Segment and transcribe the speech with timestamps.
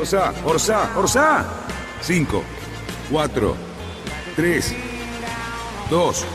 [0.00, 1.46] Orsa, Orsa, Orsa.
[2.00, 2.42] 5,
[3.10, 3.54] 4,
[4.34, 4.74] 3,
[5.90, 6.26] 2,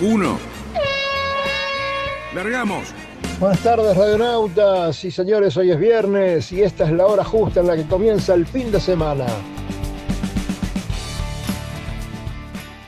[0.00, 0.38] 1.
[2.34, 2.92] Largamos.
[3.38, 7.68] Buenas tardes, radionautas y señores, hoy es viernes y esta es la hora justa en
[7.68, 9.26] la que comienza el fin de semana.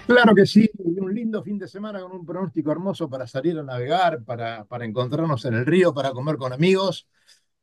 [0.08, 3.62] Claro que sí, un lindo fin de semana con un pronóstico hermoso para salir a
[3.62, 7.06] navegar, para, para encontrarnos en el río, para comer con amigos,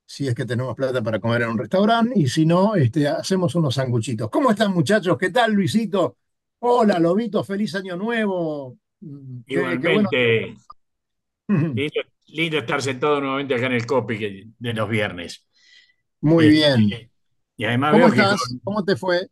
[0.09, 3.53] si es que tenemos plata para comer en un restaurante, y si no, este, hacemos
[3.55, 4.30] unos sanguchitos.
[4.30, 5.17] ¿Cómo están muchachos?
[5.17, 6.17] ¿Qué tal, Luisito?
[6.59, 8.77] Hola, Lobito, feliz año nuevo.
[9.02, 10.09] Mm, qué- qué bueno.
[10.11, 10.55] Igualmente,
[11.47, 15.45] lindo, lindo estar sentado nuevamente acá en el copy de los viernes.
[16.21, 17.11] Muy Eh, bien.
[17.58, 18.42] Y además ¿Cómo veo que estás?
[18.47, 19.27] con- ¿Cómo te fue?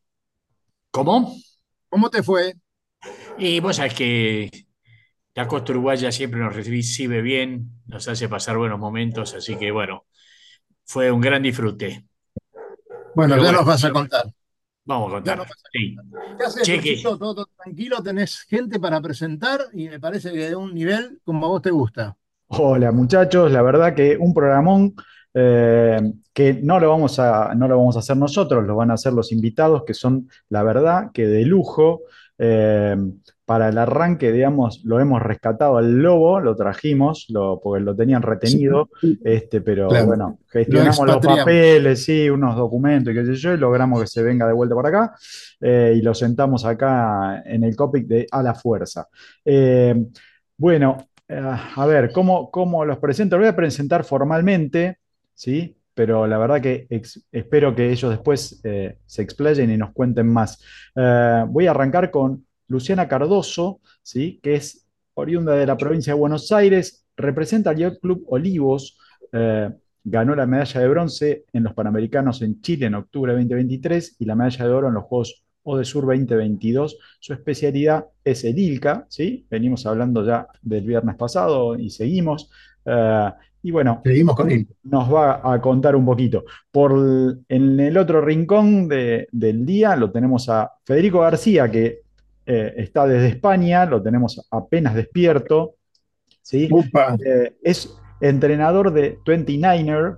[0.92, 1.36] ¿Cómo?
[1.90, 2.54] ¿Cómo te fue?
[3.38, 4.50] Y vos sabés que
[5.36, 10.06] la costa uruguaya siempre nos recibe bien, nos hace pasar buenos momentos, así que bueno,
[10.86, 12.06] fue un gran disfrute.
[13.16, 14.26] Bueno, Pero ya bueno, nos vas a contar.
[14.86, 15.38] Vamos a Ya contar.
[15.38, 15.96] nos vas a Sí.
[15.96, 16.38] contar.
[16.38, 17.18] ¿Qué haces, Che, que- Luisito?
[17.18, 21.46] Todo, todo tranquilo, tenés gente para presentar y me parece que de un nivel como
[21.46, 22.16] a vos te gusta.
[22.48, 24.94] Hola muchachos, la verdad que un programón
[25.34, 26.00] eh,
[26.32, 29.12] que no lo vamos a, no lo vamos a hacer nosotros, lo van a hacer
[29.14, 32.04] los invitados que son, la verdad, que de lujo.
[32.38, 32.96] Eh,
[33.46, 38.24] para el arranque, digamos, lo hemos rescatado al lobo, lo trajimos, lo, porque lo tenían
[38.24, 38.90] retenido,
[39.24, 40.08] este, pero Claro.
[40.08, 44.24] bueno, gestionamos los papeles, sí, unos documentos y qué sé yo, y logramos que se
[44.24, 45.14] venga de vuelta por acá
[45.62, 49.08] eh, y lo sentamos acá en el COPIC de A la Fuerza.
[49.46, 49.96] Eh,
[50.58, 51.40] bueno, eh,
[51.76, 53.36] a ver, ¿cómo, cómo los presento?
[53.38, 54.98] Lo voy a presentar formalmente,
[55.34, 55.78] ¿sí?
[55.94, 60.28] Pero la verdad que ex- espero que ellos después eh, se explayen y nos cuenten
[60.28, 60.62] más.
[60.96, 64.40] Eh, voy a arrancar con Luciana Cardoso, ¿sí?
[64.42, 68.98] Que es oriunda de la provincia de Buenos Aires, representa al Yacht Club Olivos,
[69.32, 69.70] eh,
[70.04, 74.26] ganó la medalla de bronce en los Panamericanos en Chile en octubre de 2023 y
[74.26, 76.98] la medalla de oro en los Juegos Odesur 2022.
[77.20, 79.46] Su especialidad es el ILCA, ¿sí?
[79.50, 82.52] Venimos hablando ya del viernes pasado y seguimos.
[82.86, 83.32] Eh,
[83.64, 84.68] y bueno, Seguimos con él.
[84.84, 86.44] nos va a contar un poquito.
[86.70, 92.02] Por el- en el otro rincón de- del día lo tenemos a Federico García, que
[92.46, 95.76] eh, está desde España, lo tenemos apenas despierto,
[96.42, 96.68] ¿sí?
[96.72, 97.18] Upa.
[97.26, 100.18] Eh, es entrenador de 29er.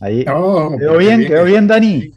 [0.00, 0.24] Ahí.
[0.28, 1.26] Oh, ¿Quedó qué bien?
[1.26, 2.10] ¿Quedó bien, Dani?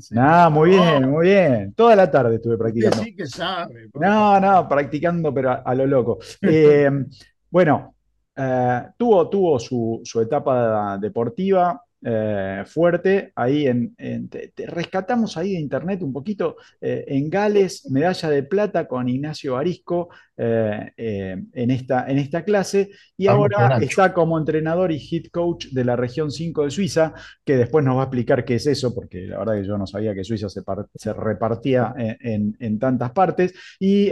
[0.00, 0.14] Sí.
[0.16, 1.72] Ah, muy bien, Oh, muy bien.
[1.74, 3.02] Toda la tarde estuve practicando.
[3.02, 3.88] sí que sabe.
[3.88, 6.18] por No, no, practicando, pero a, a lo loco.
[6.42, 6.88] Eh,
[7.50, 7.94] bueno,
[8.36, 13.32] eh, tuvo, tuvo su, su etapa deportiva eh, fuerte.
[13.34, 16.56] Ahí en, en- te, te rescatamos ahí de internet un poquito.
[16.80, 22.90] eh, en Gales, medalla de plata con Ignacio Barisco eh, en esta, en esta clase.
[23.16, 27.14] Y Vamos ahora está como entrenador y head coach de la región 5 de Suiza,
[27.44, 29.86] que después nos va a explicar qué es eso, porque la verdad que yo no
[29.86, 30.62] sabía que Suiza se,
[30.94, 33.52] se repartía en, en- tantas partes.
[33.78, 34.10] Y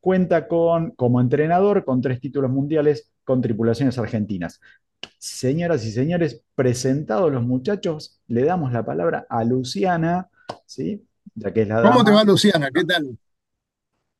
[0.00, 4.60] cuenta con, como entrenador con tres títulos mundiales con tripulaciones argentinas.
[5.18, 10.30] Señoras y señores, presentados los muchachos, le damos la palabra a Luciana,
[10.64, 11.04] ¿sí?
[11.34, 12.70] Ya que es la ¿Cómo te va, Luciana?
[12.72, 13.18] ¿Qué tal?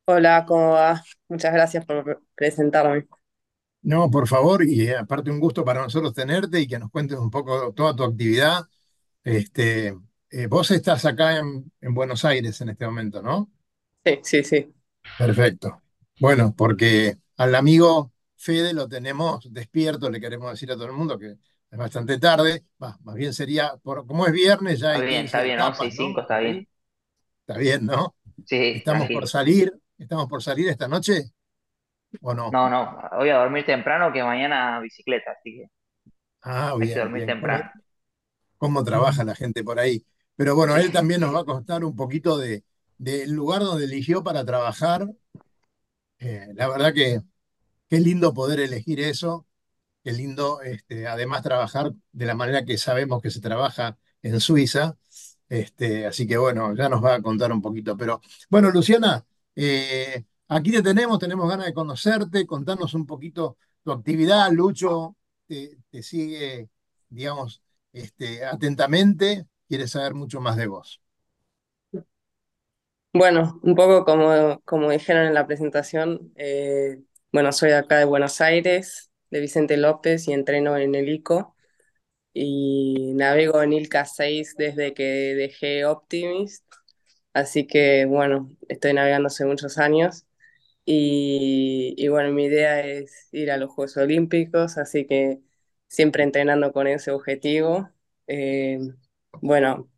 [0.07, 1.03] Hola, ¿cómo va?
[1.29, 3.07] Muchas gracias por presentarme.
[3.83, 7.19] No, por favor, y eh, aparte un gusto para nosotros tenerte y que nos cuentes
[7.19, 8.65] un poco toda tu actividad.
[9.23, 9.97] Este,
[10.31, 13.51] eh, vos estás acá en, en Buenos Aires en este momento, ¿no?
[14.05, 14.75] Sí, sí, sí.
[15.17, 15.81] Perfecto.
[16.21, 21.19] Bueno, porque al amigo Fede lo tenemos despierto, le queremos decir a todo el mundo
[21.19, 21.33] que
[21.71, 22.67] es bastante tarde.
[22.83, 25.61] Va, más bien sería, por, como es viernes, ya Está hay bien, 15 está bien,
[25.61, 26.15] 11 y etapas, ¿no?
[26.15, 26.69] 5 está bien.
[27.47, 28.15] Está bien, ¿no?
[28.45, 29.21] Sí, ¿Estamos tranquilo.
[29.21, 29.73] por salir?
[29.99, 31.33] ¿Estamos por salir esta noche
[32.23, 32.51] o no?
[32.51, 35.67] No, no, voy a dormir temprano que mañana bicicleta, así que
[36.43, 37.35] Ah, hay que bien, dormir bien.
[37.39, 37.71] ¿Cómo, temprano.
[38.59, 40.05] cómo trabaja la gente por ahí?
[40.37, 42.65] Pero bueno, él también nos va a contar un poquito de,
[42.99, 45.09] del lugar donde eligió para trabajar.
[46.19, 47.21] Eh, la verdad que
[47.89, 49.47] qué lindo poder elegir eso.
[50.05, 54.97] Qué lindo, este, además, trabajar de la manera que sabemos que se trabaja en Suiza.
[55.49, 57.97] Este, así que bueno, ya nos va a contar un poquito.
[57.97, 58.21] Pero
[58.51, 59.25] bueno, Luciana,
[59.57, 64.51] eh, aquí te tenemos, tenemos ganas de conocerte, contarnos un poquito tu actividad.
[64.53, 66.69] Lucho te, sigue,
[67.09, 67.63] digamos,
[67.93, 71.01] este, atentamente, quiere saber mucho más de vos.
[73.13, 77.01] Bueno, un poco como, como dijeron en la presentación, eh,
[77.33, 81.55] bueno, soy acá de Buenos Aires, de Vicente López y entreno en el ICO
[82.35, 85.05] y navego en ILCA 6 desde que
[85.37, 86.65] dejé Optimist,
[87.35, 90.27] así que bueno, estoy navegando hace muchos años.
[90.87, 95.41] Y, y bueno, mi idea es ir a los Juegos Olímpicos, así que
[95.89, 97.91] siempre entrenando con ese objetivo.
[98.29, 98.79] Eh,
[99.43, 99.91] bueno,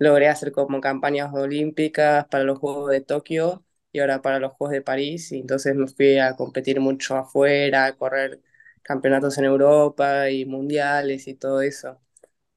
[0.00, 3.65] logré hacer como campañas olímpicas para los Juegos de Tokio
[3.96, 7.86] y ahora para los Juegos de París, y entonces me fui a competir mucho afuera,
[7.86, 8.42] a correr
[8.82, 12.00] campeonatos en Europa y mundiales y todo eso.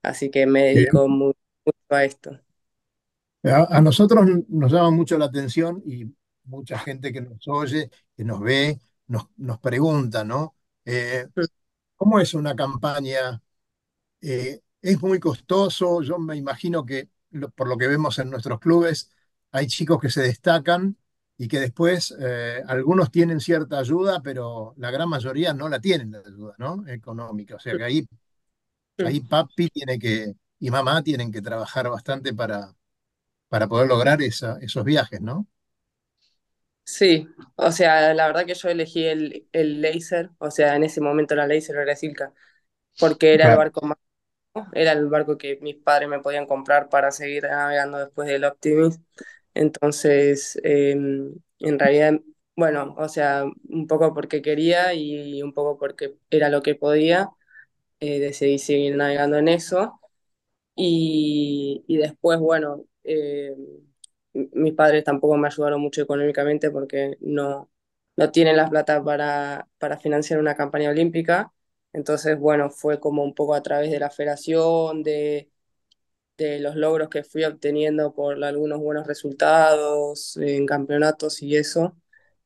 [0.04, 1.34] Así que me dedico mu-
[1.66, 2.40] mucho a esto.
[3.44, 6.14] A, a nosotros nos llama mucho la atención y
[6.46, 10.56] mucha gente que nos oye, que nos ve, nos, nos pregunta, ¿no?
[10.86, 11.28] Eh,
[11.96, 13.42] ¿cómo es una campaña?
[14.22, 16.02] Eh, ¿es muy costoso?
[16.04, 19.12] Yo me imagino que lo- por lo que vemos en nuestros clubes,
[19.52, 20.98] hay chicos que se destacan
[21.40, 26.12] y que después eh, algunos tienen cierta ayuda, pero la gran mayoría no la tienen
[26.14, 26.88] la ayuda, ¿no?
[26.90, 27.58] Económica.
[27.58, 28.08] O sea que ahí,
[29.02, 32.74] ahí papi tiene que, y mamá tienen que trabajar bastante para,
[33.50, 35.48] para poder lograr esa- esos viajes, ¿no?
[36.84, 41.02] Sí, o sea, la verdad que yo elegí el, el Laser, o sea, en ese
[41.02, 42.34] momento era Laser, era Silca,
[42.98, 43.98] porque era el Claro, barco más,
[44.74, 49.02] era el barco que mis padres me podían comprar para seguir navegando después del Optimist.
[49.60, 52.14] Entonces, eh, en realidad,
[52.56, 57.30] bueno, o sea, un poco porque quería y un poco porque era lo que podía,
[58.02, 60.00] eh, decidí seguir navegando en eso.
[60.76, 63.56] Y, y después, bueno, eh,
[64.34, 67.70] mis padres tampoco me ayudaron mucho económicamente porque no,
[68.16, 71.54] no tienen la plata para, para financiar una campaña olímpica.
[71.94, 75.50] Entonces, bueno, fue como un poco a través de la federación, de,
[76.40, 81.98] de los logros que fui obteniendo por algunos buenos resultados en campeonatos y eso,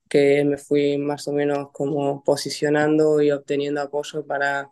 [0.09, 4.71] que me fui más o menos como posicionando y obteniendo apoyo para,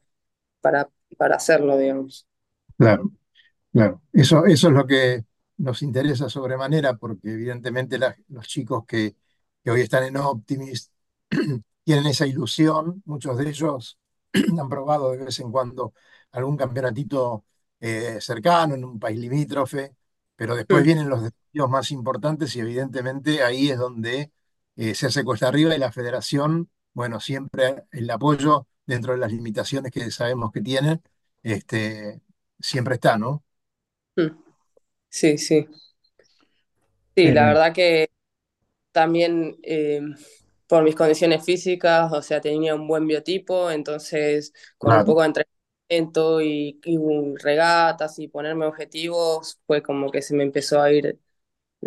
[0.62, 2.28] para, para hacerlo, digamos.
[2.78, 3.12] claro.
[3.74, 5.26] Claro, eso, eso es lo que
[5.58, 9.16] nos interesa sobremanera, porque evidentemente los chicos que,
[9.64, 10.92] que hoy están en Optimist
[11.86, 14.00] tienen esa ilusión, muchos de ellos
[14.60, 15.94] han probado de vez en cuando
[16.34, 17.46] algún campeonatito
[17.82, 19.96] eh, cercano en un país limítrofe,
[20.38, 24.32] pero después vienen los desafíos más importantes y evidentemente ahí es donde
[24.78, 29.32] eh, se hace cuesta arriba y la federación, bueno, siempre el apoyo dentro de las
[29.34, 31.02] limitaciones que sabemos que tienen,
[31.44, 32.22] este,
[32.60, 33.44] siempre está, ¿no?
[34.18, 34.30] mm.
[35.10, 35.68] Sí, sí.
[37.16, 38.10] Sí, la Eh, verdad que
[38.92, 40.02] también eh,
[40.68, 45.28] por mis condiciones físicas, o sea, tenía un buen biotipo, entonces con un poco de
[45.28, 45.61] entrenamiento
[46.42, 46.80] y,
[47.42, 51.20] regatas y ponerme objetivos, fue como que se me empezó a ir,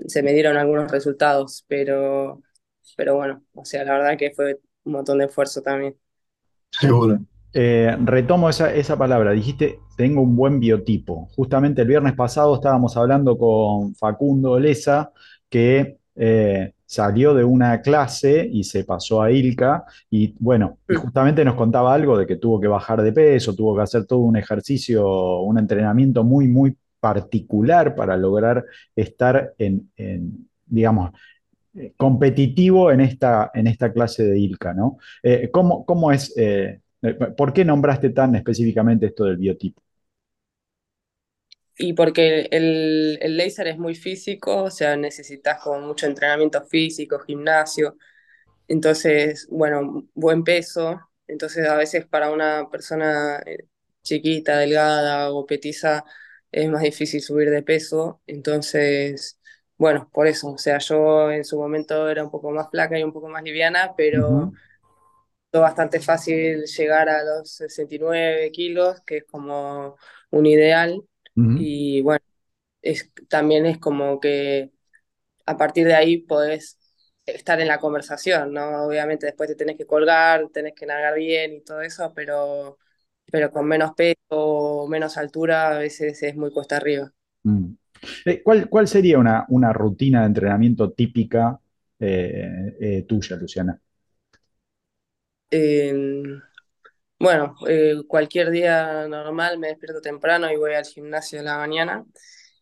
[0.07, 2.43] se me dieron algunos resultados, pero,
[2.97, 5.97] pero bueno, o sea, la verdad que fue un montón de esfuerzo también.
[6.71, 7.19] Seguro.
[7.57, 11.29] Eh, retomo esa, esa palabra, dijiste, tengo un buen biotipo.
[11.37, 15.13] Justamente el viernes pasado estábamos hablando con Facundo Leza,
[15.49, 20.97] que eh, salió de una clase y se pasó a Ilka, y bueno, y Mm,
[20.97, 24.21] justamente nos contaba algo de que tuvo que bajar de peso, tuvo que hacer todo
[24.21, 28.65] un ejercicio, un entrenamiento muy, muy particular para lograr
[28.97, 31.11] estar en, en, digamos,
[31.75, 34.99] eh, competitivo en esta, en esta clase de ILCA, ¿no?
[35.23, 39.83] Eh, ¿cómo, cómo es, eh, eh, por qué nombraste tan específicamente esto del biotipo?
[41.77, 47.19] Y porque el, el láser es muy físico, o sea, necesitas como mucho entrenamiento físico,
[47.21, 47.97] gimnasio.
[48.69, 51.01] Entonces, bueno, buen peso.
[51.27, 53.67] Entonces, a veces para una persona eh,
[54.03, 56.05] chiquita, delgada o petiza
[56.53, 58.23] es más difícil subir de peso.
[58.27, 59.39] Entonces,
[59.79, 60.53] bueno, por eso.
[60.53, 63.43] O sea, yo en su momento era un poco más flaca y un poco más
[63.43, 64.53] liviana, pero
[65.51, 69.97] fue bastante fácil llegar a los 69 kilos, que es como
[70.31, 71.03] un ideal.
[71.55, 72.25] Y bueno,
[72.83, 74.73] es, también es como que
[75.47, 76.79] a partir de ahí podés
[77.27, 78.87] estar en la conversación, ¿no?
[78.87, 82.79] Obviamente después te tenés que colgar, tenés que navegar bien y todo eso, pero,
[83.31, 87.13] pero con menos peso, menos altura, a veces es muy cuesta arriba.
[87.45, 87.65] mm.
[88.27, 91.59] Eh, ¿cuál, cuál sería una, una rutina de entrenamiento típica
[91.99, 93.81] eh, eh, tuya, Luciana?
[97.19, 102.05] Bueno, eh, cualquier día normal me despierto temprano y voy al gimnasio de la mañana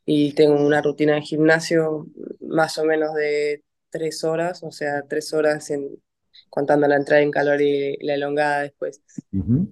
[0.04, 2.06] y tengo una rutina de gimnasio
[2.40, 6.02] más o menos de tres horas, o sea, tres horas en,
[6.50, 9.02] contando la entrada en calor y la elongada después.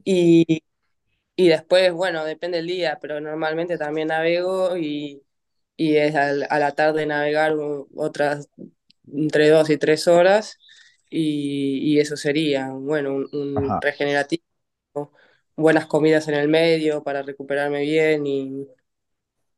[0.04, 0.62] Y,
[1.36, 5.22] Y después, bueno, depende del día, pero normalmente también navego y,
[5.76, 7.54] y es al- a la tarde navegar
[7.96, 8.48] otras
[9.12, 10.58] entre dos y tres horas
[11.10, 14.44] y, y eso sería, bueno, un, regenerativo,
[15.60, 18.68] buenas comidas en el medio para recuperarme bien y,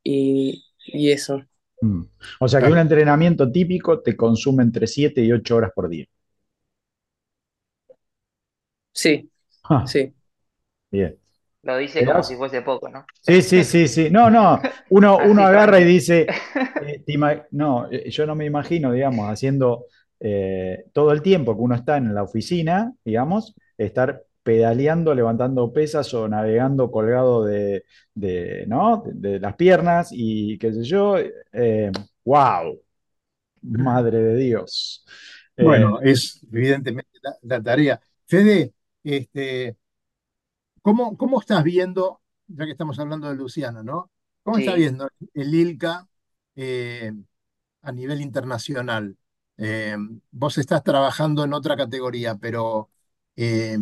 [0.05, 1.43] y, y eso.
[1.83, 2.03] Mm.
[2.41, 6.07] O sea que un entrenamiento típico te consume entre 7 y 8 horas por día.
[8.95, 9.31] Sí,
[9.65, 10.15] Ah, sí.
[10.91, 11.19] bien.
[11.63, 13.05] Lo dice como si fuese poco, ¿no?
[13.21, 14.11] Sí, sí, sí, sí.
[14.11, 14.61] No, no.
[14.91, 16.27] Uno, uno agarra y dice,
[16.81, 17.05] eh,
[17.53, 19.87] no, eh, yo no me imagino, digamos, haciendo
[20.21, 26.13] eh, todo el tiempo que uno está en la oficina, digamos, estar pedaleando, levantando pesas
[26.15, 27.85] o navegando colgado de,
[28.15, 29.03] de, ¿no?
[29.07, 31.17] de, de las piernas y qué sé yo.
[31.53, 31.91] Eh,
[32.25, 32.81] wow,
[33.63, 35.05] madre de Dios.
[35.57, 38.01] Eh, Bueno, es evidentemente la, la tarea.
[38.27, 39.77] Fede, este,
[40.83, 44.11] ¿cómo, cómo estás viendo, ya que estamos hablando de Luciano, ¿no?
[44.43, 44.77] ¿Cómo estás Sí.
[44.77, 46.09] viendo el ILCA
[46.57, 47.13] eh,
[47.83, 49.17] a nivel internacional?
[49.59, 49.97] Eh,
[50.31, 52.91] vos estás trabajando en otra categoría, pero
[53.37, 53.79] eh,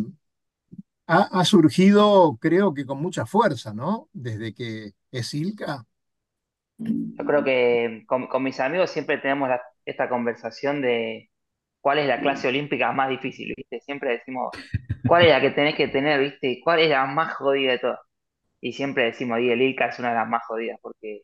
[1.11, 4.07] ha, surgido, creo que con mucha fuerza, ¿no?
[4.13, 5.85] Desde que es ILCA.
[6.77, 9.49] Yo creo que con, mis amigos siempre tenemos
[9.85, 11.29] esta conversación de
[11.81, 13.81] cuál es la clase olímpica más difícil, ¿viste?
[13.81, 14.51] Siempre decimos,
[15.07, 16.59] ¿cuál es la que tenés que tener, ¿viste?
[16.63, 17.99] ¿Cuál es la más jodida de todas?
[18.61, 21.23] Y siempre decimos, y el ILCA es una de las más jodidas, porque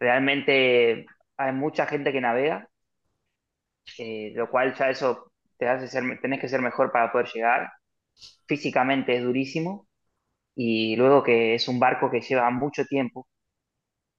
[0.00, 2.68] realmente hay mucha gente que navega,
[3.98, 7.70] eh, lo cual ya eso te hace ser, tenés que ser mejor para poder llegar.
[8.46, 9.88] Físicamente es durísimo,
[10.56, 13.28] y luego que es un barco que lleva mucho tiempo,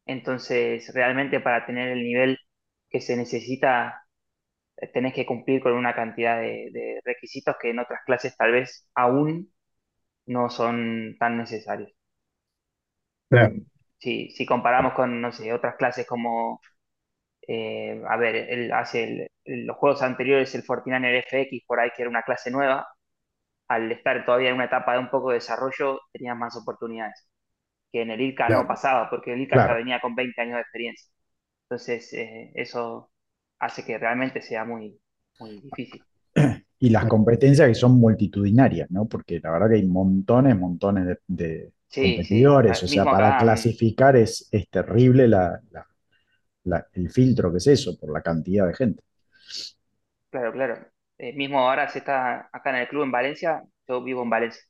[0.06, 2.38] entonces realmente para tener el nivel
[2.90, 4.04] que se necesita
[4.78, 8.52] eh, tenés que cumplir con una cantidad de, de requisitos que en otras clases tal
[8.54, 9.54] vez aún
[10.28, 11.92] no son tan necesarios.
[13.30, 13.56] Claro.
[13.98, 16.62] Si, si comparamos con, no sé, otras clases como,
[17.48, 21.92] eh, a ver, el, hace el- el- los juegos anteriores, el 49er FX, por ahí
[21.96, 22.88] que era una clase nueva,
[23.68, 27.28] al estar todavía en una etapa de un poco de desarrollo, tenías más oportunidades.
[27.92, 28.68] Que en el ILCA no Claro.
[28.68, 31.12] pasaba, porque el ILCA ya venía con 20 años de experiencia.
[31.66, 33.12] Entonces, eh, eso
[33.60, 35.00] hace que realmente sea muy,
[35.40, 36.06] muy difícil.
[36.80, 39.06] Y las competencias que son multitudinarias, ¿no?
[39.08, 42.54] Porque la verdad que hay montones, montones de, de Sí, sí.
[42.54, 42.84] competidores.
[42.84, 45.88] O sea, para acá, clasificar es, es terrible la- la-
[46.66, 49.04] la- el filtro que es eso, por la cantidad de gente.
[50.30, 50.92] Claro, claro.
[51.18, 54.62] Eh, mismo ahora se está acá en el club en Valencia, yo vivo en Valencia.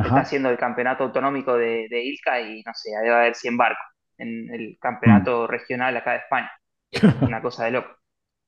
[0.00, 3.56] Se está haciendo el campeonato autonómico de, de ILCA y no sé, debe haber 100
[3.56, 3.84] barcos
[4.18, 5.26] en el Mm.
[5.26, 6.50] campeonato regional acá de España.
[7.22, 7.90] Una cosa de loco.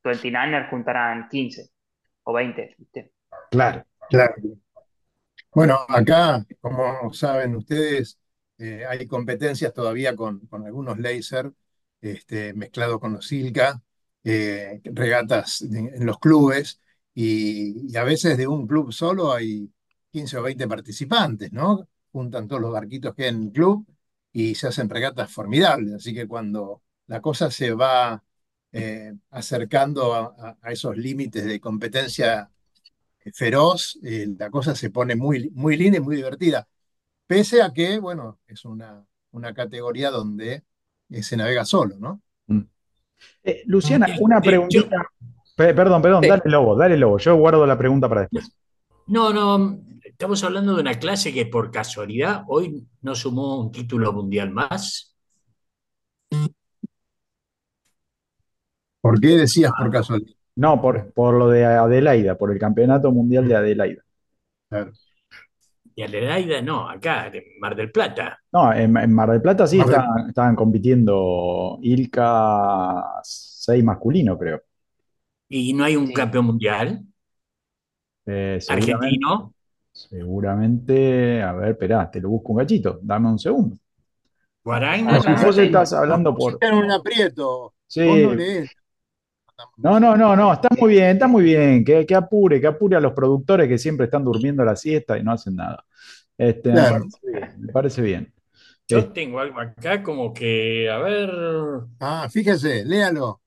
[0.04, 1.70] 29ers juntarán 15
[2.24, 3.12] o 20, ¿viste?
[3.50, 3.86] Claro.
[4.10, 4.34] Claro.
[5.52, 8.18] Bueno, acá, como saben ustedes,
[8.58, 11.52] eh, hay competencias todavía con, con algunos laser
[12.00, 13.80] este, mezclados con los Silca,
[14.24, 16.80] eh, regatas en los clubes,
[17.14, 19.70] y, y a veces de un club solo hay
[20.10, 21.88] 15 o 20 participantes, ¿no?
[22.12, 23.86] Juntan todos los barquitos que hay en el club
[24.32, 25.94] y se hacen regatas formidables.
[25.94, 28.22] Así que cuando la cosa se va
[28.72, 32.50] eh, acercando a, esos límites de competencia
[33.32, 36.68] feroz, eh, la cosa se pone muy, muy linda y muy divertida.
[37.26, 40.64] Pese a que, bueno, es una, una categoría donde
[41.08, 42.20] eh, se navega solo, ¿no?
[42.46, 42.60] Mm.
[43.44, 45.10] Eh, Luciana, Eh, una yo- preguntita.
[45.56, 46.28] Pe- perdón, perdón, Sí.
[46.28, 47.18] dale lobo, dale lobo.
[47.18, 48.50] Yo guardo la pregunta para después.
[49.06, 54.12] No, no, estamos hablando de una clase que por casualidad hoy no sumó un título
[54.12, 55.14] mundial más.
[59.00, 60.32] ¿Por qué decías por casualidad?
[60.56, 64.02] No, por, por lo de Adelaida, por el Campeonato Mundial de Adelaida.
[64.68, 64.92] Claro.
[65.96, 68.38] Y Adelaida no, acá, en Mar del Plata.
[68.52, 74.62] No, en, en Mar del Plata sí del- estaban, estaban compitiendo Ilka 6 masculino, creo.
[75.56, 76.12] Y no hay un Sí.
[76.12, 77.02] campeón mundial
[78.26, 79.54] Eh, seguramente, argentino.
[79.92, 83.76] seguramente, a ver, esperá, te lo busco un gachito, dame un segundo.
[84.64, 85.46] Guaraina, Ah, no.
[85.46, 86.52] vos estás hablando por...
[86.54, 87.74] Están en un aprieto.
[87.86, 88.02] Sí,
[89.76, 92.96] no no, no, no, está muy bien, está muy bien, que, que apure, que apure
[92.96, 95.84] a los productores que siempre están durmiendo la siesta y no hacen nada.
[96.38, 98.34] Este, me parece bien, me parece bien.
[98.88, 101.30] Yo Este, tengo algo acá como que, a ver,
[102.00, 103.40] Ah, fíjese, léalo.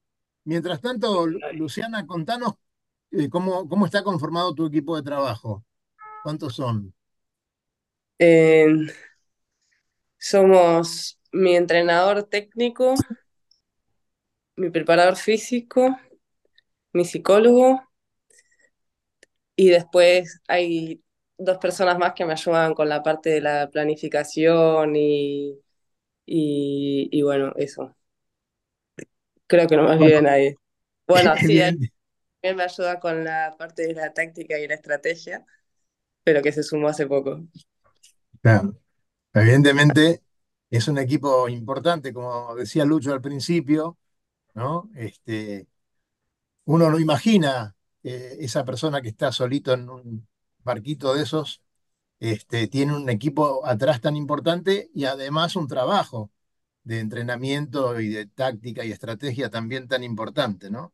[0.47, 2.53] Mientras tanto, Lu- Luciana, contanos
[3.11, 5.65] eh, cómo, cómo está conformado tu equipo de trabajo.
[6.23, 6.93] ¿Cuántos son?
[8.19, 8.67] Eh,
[10.19, 12.95] somos mi entrenador técnico,
[14.57, 15.97] mi preparador físico,
[16.93, 17.81] mi psicólogo
[19.55, 21.03] y después hay
[21.37, 25.51] dos personas más que me ayudan con la parte de la planificación y,
[26.27, 27.96] y, y bueno, eso.
[29.47, 30.55] Creo que no me olvidé Bueno, nadie.
[31.07, 31.91] Bueno, sí, él evidente-
[32.41, 35.45] también me ayuda con la parte de la táctica y la estrategia,
[36.23, 37.41] pero que se sumó hace poco.
[38.41, 38.77] claro,
[39.33, 40.23] evidentemente
[40.71, 43.97] es un equipo importante, como decía Lucho al principio,
[44.55, 44.89] ¿no?
[44.95, 45.67] Este,
[46.65, 50.27] uno no imagina eh, esa persona que está solito en un
[50.63, 51.61] barquito de esos,
[52.19, 56.31] este, tiene un equipo atrás tan importante y además un trabajo
[56.87, 60.93] de entrenamiento y de táctica y estrategia también tan importante, ¿no?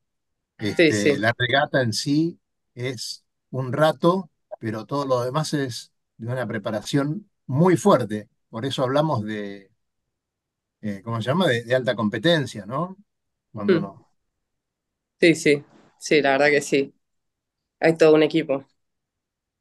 [0.66, 1.20] Sí, Este, sí.
[1.20, 2.40] la regata en sí
[2.76, 8.30] es un rato, pero todo lo demás es de una preparación muy fuerte.
[8.50, 9.72] Por eso hablamos de,
[10.82, 11.48] eh, ¿cómo se llama?
[11.48, 12.98] De, de alta competencia, ¿no?
[13.52, 14.10] Cuando Mm, no.
[15.20, 15.64] Sí, sí.
[15.98, 16.94] Sí, la verdad que sí.
[17.82, 18.66] Hay todo un equipo.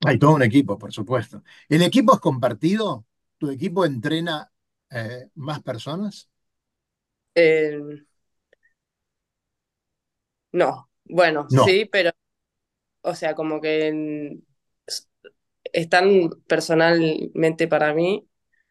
[0.04, 1.42] Hay todo un equipo, por supuesto.
[1.68, 3.06] ¿El equipo es compartido?
[3.38, 4.51] ¿Tu equipo entrena
[4.92, 6.28] eh, más personas?
[7.34, 8.04] Eh,
[10.52, 11.64] no, bueno, No.
[11.64, 12.10] sí, pero,
[13.02, 14.40] o sea, como que
[15.72, 18.28] están personalmente para mí,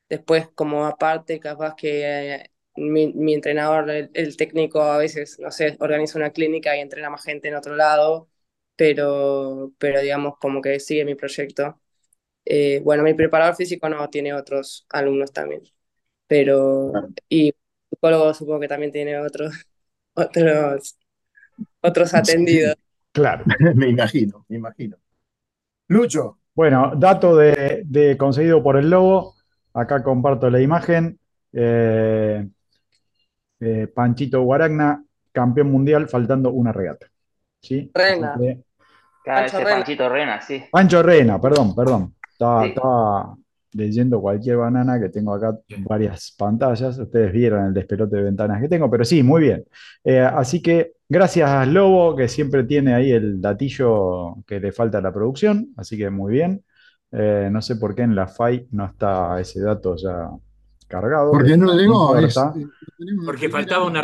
[0.10, 5.52] después como aparte, capaz que eh, mi, mi entrenador, el, el técnico a veces, no
[5.52, 8.30] sé, organiza una clínica y entrena más gente en otro lado,
[8.76, 11.80] pero, pero digamos como que sigue mi proyecto.
[12.46, 15.64] Eh, bueno, mi preparador físico no, tiene otros alumnos también,
[16.32, 17.10] pero, Claro.
[17.28, 17.54] y
[17.90, 19.54] psicólogo supongo que también tiene otros,
[20.14, 20.98] otros,
[21.82, 22.76] otros atendidos.
[22.78, 23.44] Sí, Claro.
[23.76, 24.96] me imagino, me imagino.
[25.90, 29.36] Lucho, Bueno, dato de, de conseguido por el Lobo.
[29.74, 31.20] Acá comparto la imagen.
[31.52, 32.48] Eh,
[33.60, 37.08] eh, Panchito Guaragna, campeón mundial, faltando una regata.
[37.62, 37.92] ¿Sí?
[37.94, 38.38] Rena,
[39.26, 39.70] Pancho Rena.
[39.70, 40.64] Panchito Rena, sí.
[40.72, 42.16] Pancho Rena, perdón, perdón.
[42.32, 42.70] Estaba, Sí.
[42.70, 43.38] estaba
[43.74, 46.98] leyendo cualquier banana que tengo acá varias pantallas.
[46.98, 49.66] Ustedes vieron el despelote de ventanas que tengo, pero sí, muy bien.
[50.04, 55.02] Eh, así que gracias Lobo, que siempre tiene ahí el datillo que le falta a
[55.02, 55.70] la producción.
[55.78, 56.64] Así que muy bien.
[57.12, 60.30] Eh, no sé por qué en la FAI no está ese dato ya
[60.88, 62.42] cargado, porque pero no llegó, es, eh,
[63.26, 64.02] Porque faltaba una.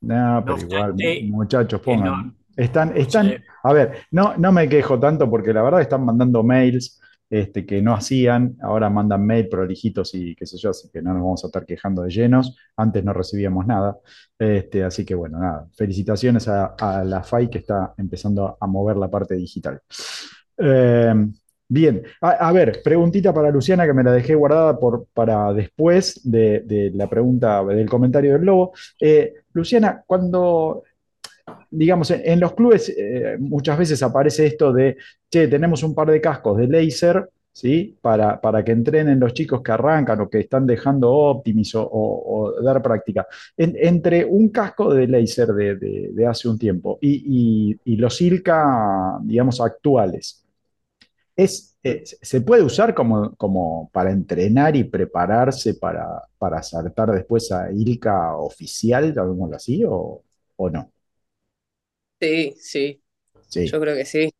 [0.00, 2.36] No, No pero igual, muchachos, no, pongan.
[2.56, 7.00] Están, están, a ver, no, no me quejo tanto porque la verdad están mandando mails
[7.28, 11.12] este, que no hacían, ahora mandan mail prolijitos y qué sé yo, así que no
[11.12, 12.56] nos vamos a estar quejando de llenos.
[12.76, 13.98] Antes no recibíamos nada.
[14.38, 19.10] Este, así que bueno, nada, felicitaciones a, la FAI que está empezando a mover la
[19.10, 19.80] parte digital.
[20.58, 21.14] Eh,
[21.68, 26.60] bien, a, ver, preguntita para Luciana que me la dejé guardada por, para después de,
[26.60, 28.72] de la pregunta del comentario del Lobo.
[29.00, 30.84] Eh, Luciana, cuando
[31.70, 34.96] digamos, en, los clubes eh, muchas veces aparece esto de,
[35.30, 37.96] che, tenemos un par de cascos de láser, ¿sí?
[38.00, 42.82] Para, para que entrenen los chicos que arrancan o que están dejando Optimis o, dar
[42.82, 43.26] práctica.
[43.56, 50.42] En- entre un casco de láser de, hace un tiempo y los ILCA, digamos, actuales,
[51.36, 57.52] es, eh, ¿se puede usar como, como para entrenar y prepararse para, para saltar después
[57.52, 60.22] a ILCA oficial, llamémoslo así, o,
[60.56, 60.90] o no?
[62.20, 63.02] Sí, sí,
[63.48, 63.64] Sí.
[63.64, 64.32] yo creo que sí.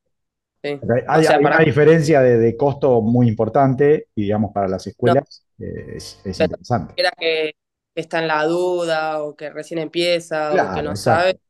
[0.62, 0.85] sí.
[1.09, 4.69] Hay, O sea, hay para una diferencia de, de costo muy importante y digamos para
[4.69, 6.95] las no, escuelas eh, es, es interesante.
[6.97, 7.57] era que
[7.95, 10.97] está en la duda o que recién empieza o que no exacto.
[10.97, 11.41] sabe,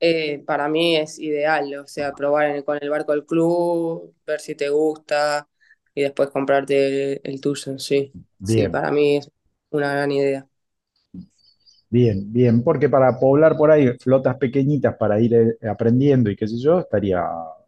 [0.00, 4.40] eh, para mí es ideal, o sea, probar en- con el barco del club, ver
[4.40, 5.48] si te gusta
[5.94, 8.16] y después comprarte el, el tuyo, sí.
[8.42, 9.30] Sí, para mí es
[9.70, 10.48] una gran idea.
[11.90, 16.48] Bien, bien, porque para poblar por ahí flotas pequeñitas para ir eh, aprendiendo y qué
[16.48, 17.22] sé yo, estaría,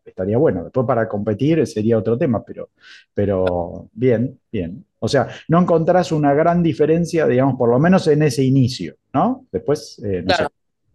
[0.04, 0.64] estaría bueno.
[0.64, 2.70] Después para competir sería otro tema, pero,
[3.14, 4.84] pero bien, bien.
[5.00, 9.46] O sea, no encontrás una gran diferencia, digamos, por lo menos en ese inicio, ¿no?
[9.52, 10.46] Después, eh, no sé.
[10.46, 10.52] Claro,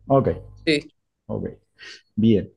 [0.08, 0.30] Ok,
[0.66, 0.92] sí.
[1.28, 1.48] ok,
[2.16, 2.52] bien.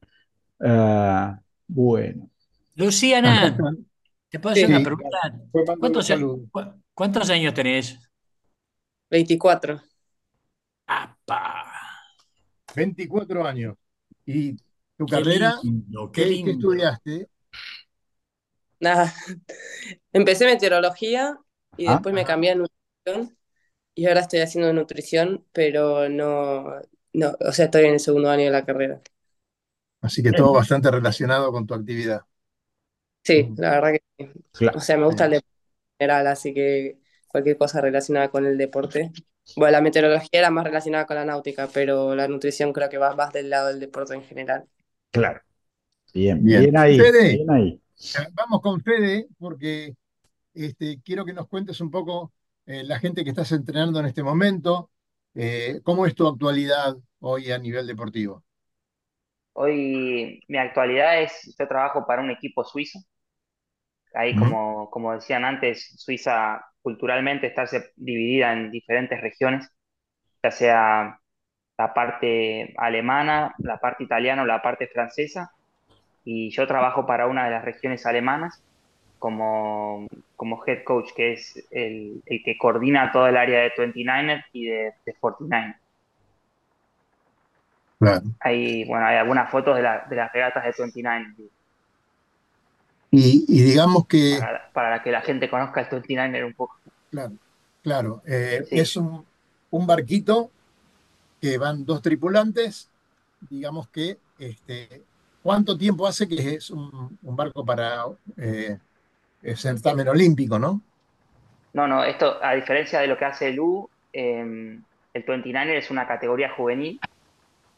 [0.61, 2.31] Ah, bueno.
[2.75, 3.87] Luciana, están.
[4.29, 5.19] ¿te puedo hacer Sí, una pregunta?
[5.79, 6.11] ¿Cuántos,
[6.95, 7.99] cuántos años tenés?
[9.11, 9.81] 24.
[11.31, 11.71] ¡Apa!
[12.75, 13.77] 24 años.
[14.27, 14.57] ¿Y
[14.97, 15.63] tu ¡Qué carrera?
[15.63, 16.53] lindo, qué ¿Qué, qué lindo!
[16.53, 17.29] estudiaste?
[18.81, 19.13] Nada,
[20.13, 21.39] empecé meteorología
[21.77, 23.39] y Ah, después me cambié a nutrición
[23.95, 26.65] y ahora estoy haciendo nutrición, pero no,
[27.15, 29.03] no, o sea, estoy en el segundo año de la carrera.
[30.03, 32.23] Así que todo bastante relacionado con tu actividad.
[33.23, 34.33] Sí, la verdad que sí.
[34.73, 35.57] O sea, me gusta el deporte
[36.01, 39.13] en general, así que cualquier cosa relacionada con el deporte.
[39.57, 43.15] Bueno, la meteorología era más relacionada con la náutica, pero la nutrición creo que va
[43.15, 44.65] más del lado del deporte en general.
[45.11, 45.41] Claro.
[46.15, 46.63] Bien, Bien.
[46.63, 47.81] bien ahí, Fede, bien ahí.
[48.33, 49.95] Vamos con Fede, porque
[50.55, 52.33] este, quiero que nos cuentes un poco
[52.67, 54.91] eh, la gente que estás entrenando en este momento,
[55.35, 58.43] eh, cómo es tu actualidad hoy a nivel deportivo.
[59.53, 63.01] Hoy mi actualidad es, yo trabajo para un equipo suizo.
[64.15, 67.65] Ahí, como, como decían antes, Suiza culturalmente está
[67.97, 69.69] dividida en diferentes regiones,
[70.43, 71.21] ya sea
[71.79, 75.53] la parte alemana, la parte italiana o la parte francesa.
[76.25, 78.65] Y yo trabajo para una de las regiones alemanas
[79.19, 84.45] como, como head coach, que es el, el que coordina todo el área de 29ers
[84.53, 85.81] y de, de 49ers.
[87.99, 88.35] Claro.
[88.41, 91.35] Hay, bueno, hay algunas fotos de, la- de las regatas de 29ers
[93.11, 96.77] Y, y digamos que, para, para que la gente conozca el 29er un poco.
[97.11, 97.39] claro,
[97.83, 98.77] claro, eh, Sí.
[98.77, 99.29] es un,
[99.71, 100.55] un barquito
[101.41, 102.93] que van dos tripulantes,
[103.41, 105.07] digamos que, este,
[105.43, 108.05] ¿cuánto tiempo hace que es un, un barco para
[108.37, 108.81] eh,
[109.43, 110.85] el certamen olímpico, ¿no?
[111.73, 114.41] No, no, esto, a diferencia de lo que hace el U, eh,
[115.13, 117.01] el 29er es una categoría juvenil,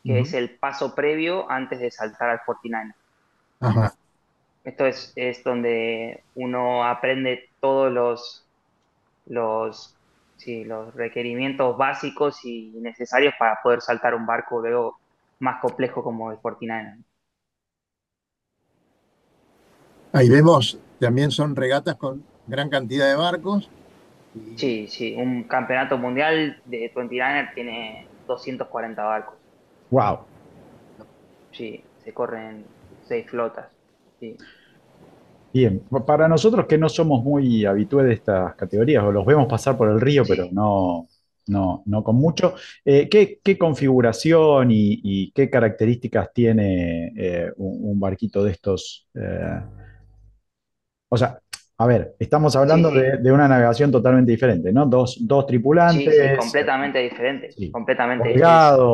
[0.07, 2.97] que es el paso previo antes de saltar al 49er.
[3.61, 3.97] Ajá,
[4.64, 8.48] Esto es, es donde uno aprende todos los,
[9.27, 9.98] los,
[10.37, 15.01] sí, los requerimientos básicos y necesarios para poder saltar un barco luego
[15.40, 17.05] más complejo como el 49er.
[20.12, 23.68] ahí vemos, también son regatas con gran cantidad de barcos.
[24.35, 29.38] y- Sí, sí, un campeonato mundial de 29er tiene 240 barcos.
[29.90, 30.25] Wow.
[31.53, 33.72] Sí, se corren seis flotas.
[34.23, 34.39] Sí.
[35.53, 39.47] Bien, Pa- para nosotros que no somos muy habitués de estas categorías, o los vemos
[39.49, 41.09] pasar por el río, pero no,
[41.49, 42.55] no, no con mucho,
[42.85, 49.09] eh, ¿qué, qué configuración y, y qué características tiene eh, un, un barquito de estos?
[49.15, 49.61] eh?
[51.09, 51.39] o sea,
[51.79, 54.87] a ver, estamos hablando sí, de, de una navegación totalmente diferente, ¿no?
[54.87, 55.47] Dos, dos
[55.85, 58.85] sí, sí, tripulantes, completamente diferente, completamente diferente.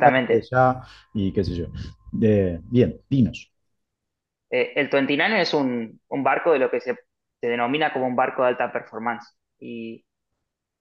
[0.00, 0.48] bastante Exactamente.
[0.50, 0.80] ya,
[1.14, 1.66] y qué sé yo.
[2.12, 3.50] Bien, dinos.
[4.50, 6.94] Eh, el 29 es un, un barco de lo que se,
[7.40, 9.36] se denomina como un barco de alta performance.
[9.58, 10.04] Y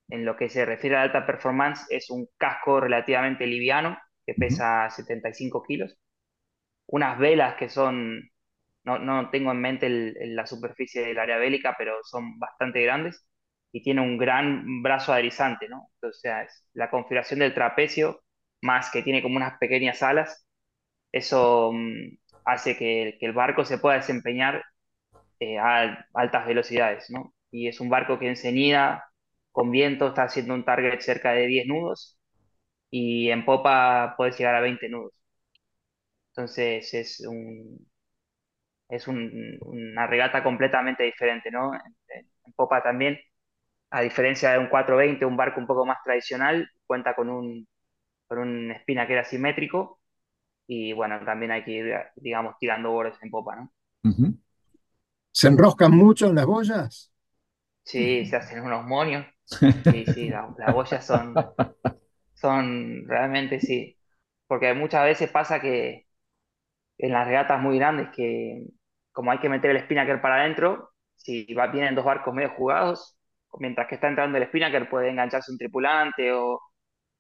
[0.09, 4.89] en lo que se refiere a alta performance es un casco relativamente liviano que pesa
[4.89, 5.97] 75 kilos,
[6.87, 8.21] unas velas que son,
[8.83, 12.83] no, no tengo en mente el- el- la superficie del área bélica, pero son bastante
[12.83, 13.25] grandes
[13.71, 15.89] y tiene un gran brazo aderezante, ¿no?
[16.03, 18.23] O sea, es la configuración del trapecio,
[18.61, 20.47] más que tiene como unas pequeñas alas,
[21.11, 24.63] eso mm, hace que, el barco se pueda desempeñar
[25.39, 27.33] eh, a altas velocidades, ¿no?
[27.51, 29.05] Y es un barco que enseguida,
[29.51, 32.19] con viento, está haciendo un target cerca de 10 nudos
[32.91, 35.13] y en popa puede llegar a 20 nudos.
[36.31, 37.87] Entonces es un,
[38.89, 41.73] es un- una regata completamente diferente, ¿no?
[41.73, 43.19] En, en- en popa también,
[43.91, 47.67] a diferencia de un 420, un barco un poco más tradicional, cuenta con un,
[48.27, 50.01] con un spinnaker asimétrico
[50.67, 53.71] y bueno, también hay que ir, digamos, tirando bordes en popa, ¿no?
[55.33, 57.11] ¿Se enroscan mucho en las boyas?
[57.83, 59.25] Sí, se hacen unos monios.
[59.81, 61.45] Sí, sí, la- las boyas son,
[62.33, 63.97] son realmente sí.
[64.47, 66.07] Porque muchas veces pasa que
[66.99, 68.65] en las regatas muy grandes que
[69.13, 73.17] como hay que meter el spinnaker para adentro, si va, vienen dos barcos medio jugados,
[73.59, 76.59] mientras que está entrando el spinnaker puede engancharse un tripulante o,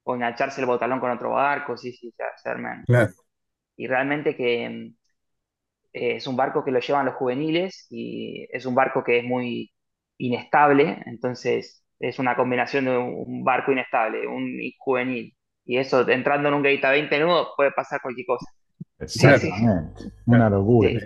[0.03, 2.85] o engancharse el botalón con otro barco, sí, sí, se, se arman.
[2.85, 3.13] Claro.
[3.75, 4.65] Y realmente que
[5.93, 9.23] eh, es un barco que lo llevan los juveniles y es un barco que es
[9.23, 9.71] muy
[10.17, 15.35] inestable, entonces es una combinación de un, barco inestable, un juvenil.
[15.65, 18.45] Y eso, entrando en un gate a 20 nudos, puede pasar cualquier cosa.
[19.05, 20.03] Sí, sí, Exactamente.
[20.25, 20.89] Una locura.
[20.89, 20.97] sí.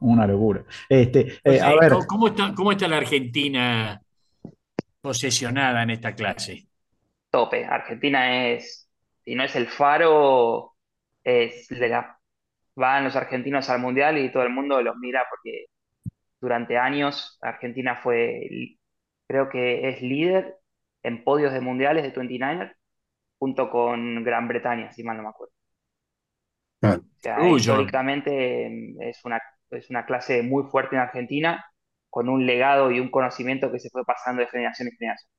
[0.00, 0.62] Una locura.
[0.88, 4.02] Este, O eh, sea, a ver, ¿cómo, cómo está, cómo está la Argentina
[5.00, 6.66] posesionada en esta clase?
[7.30, 7.64] Tope.
[7.64, 8.88] Argentina es,
[9.24, 10.73] si no es el faro,
[11.24, 12.18] es de la,
[12.76, 15.66] van los argentinos al mundial y todo el mundo los mira porque
[16.40, 18.76] durante años Argentina fue,
[19.28, 20.58] creo que es líder
[21.02, 22.76] en podios de mundiales de 29er
[23.38, 25.54] junto con Gran Bretaña, si mal no me acuerdo.
[26.80, 27.04] Claro.
[27.20, 27.54] O sea, Orgullo.
[27.54, 28.66] históricamente
[29.08, 31.64] es una, es una clase muy fuerte en Argentina,
[32.10, 35.30] con un legado y un conocimiento que se fue pasando de generación en generación.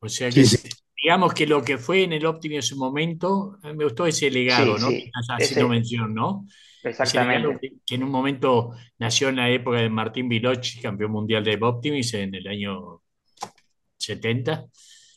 [0.00, 0.68] O sea Sí, que sí.
[1.02, 4.30] Digamos que lo que fue en el Optimi en su momento, mí me gustó ese
[4.30, 4.88] legado, Sí, ¿no?
[4.90, 6.46] sí, haciendo ese, mención, ¿no?
[6.82, 7.58] Exactamente.
[7.60, 11.58] que, que en un momento nació en la época de Martín Viloch, campeón mundial de
[11.60, 13.02] Optimis en el año
[13.98, 14.66] 70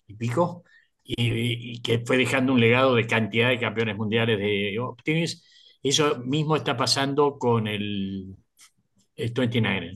[0.08, 0.64] y pico,
[1.04, 5.44] y, y que fue dejando un legado de cantidad de campeones mundiales de Optimis.
[5.84, 8.36] Eso mismo está pasando con el,
[9.16, 9.94] el 29.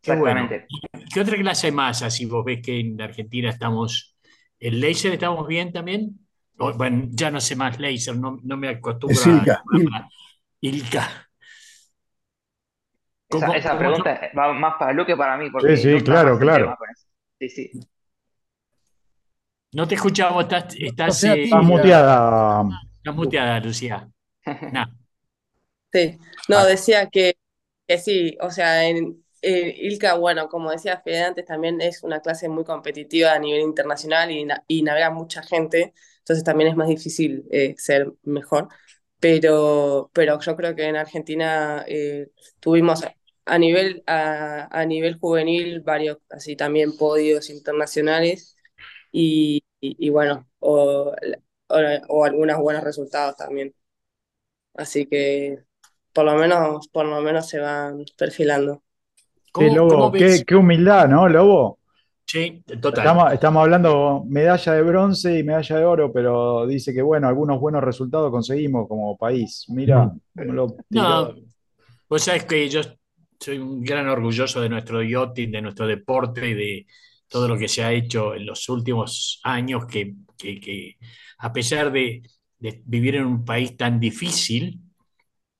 [0.00, 0.44] Qué bueno.
[0.44, 0.66] Exactamente.
[1.12, 2.02] ¿Qué otra clase más?
[2.02, 4.16] Así vos ves que en Argentina estamos.
[4.60, 6.18] ¿El laser estamos bien también?
[6.58, 9.62] O, bueno, ya no sé más laser, no, no me acostumbro Es a Ilka.
[10.60, 11.28] Ilka.
[13.30, 16.04] Esa, ¿Cómo- esa cómo- pregunta va más para Lu que para mí, porque Sí, sí,
[16.04, 16.76] claro, claro.
[17.38, 17.70] Sí, sí.
[19.72, 22.64] No te escuchamos, estás, estás, sea, eh, Estás muteada.
[22.96, 24.08] estás muteada, Lucía.
[24.72, 24.86] Nah.
[25.92, 26.18] Sí,
[26.48, 26.64] no, Ah.
[26.66, 27.34] decía que,
[27.86, 32.20] que sí, o sea, en eh, Ilka, bueno, como decía Fede antes, también es una
[32.20, 36.76] clase muy competitiva a nivel internacional y, na- y navega mucha gente, entonces también es
[36.76, 38.68] más difícil eh, ser mejor,
[39.20, 42.28] pero, pero yo creo que en Argentina eh,
[42.60, 43.02] tuvimos
[43.46, 48.56] a nivel, a, nivel juvenil varios, así también podios internacionales
[49.80, 51.14] y bueno, o,
[51.68, 51.76] o,
[52.08, 53.74] o algunos buenos resultados también.
[54.74, 55.64] Así que
[56.12, 58.82] por lo menos, por lo menos se van perfilando.
[59.56, 60.46] Sí, ¿Cómo, Lobo, cómo qué, ves?
[60.46, 61.78] qué humildad, ¿no, Lobo?
[62.26, 63.18] Sí, total.
[63.18, 67.60] Estamos, estamos hablando medalla de bronce y medalla de oro, pero dice que, bueno, algunos
[67.60, 69.64] buenos resultados conseguimos como país.
[69.68, 71.34] Mira, lo No,
[72.08, 72.82] vos sabés que yo
[73.40, 76.86] soy un gran orgulloso de nuestro yachting, de nuestro deporte, de
[77.28, 80.98] todo lo que se ha hecho en los últimos años, que, que- que
[81.38, 82.22] a pesar de,
[82.58, 84.80] de vivir en un país tan difícil,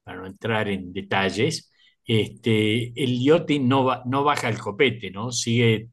[0.04, 1.72] para no entrar en detalles,
[2.08, 5.32] este, el yachting no, no baja el copete, ¿no?
[5.32, 5.90] Sigue,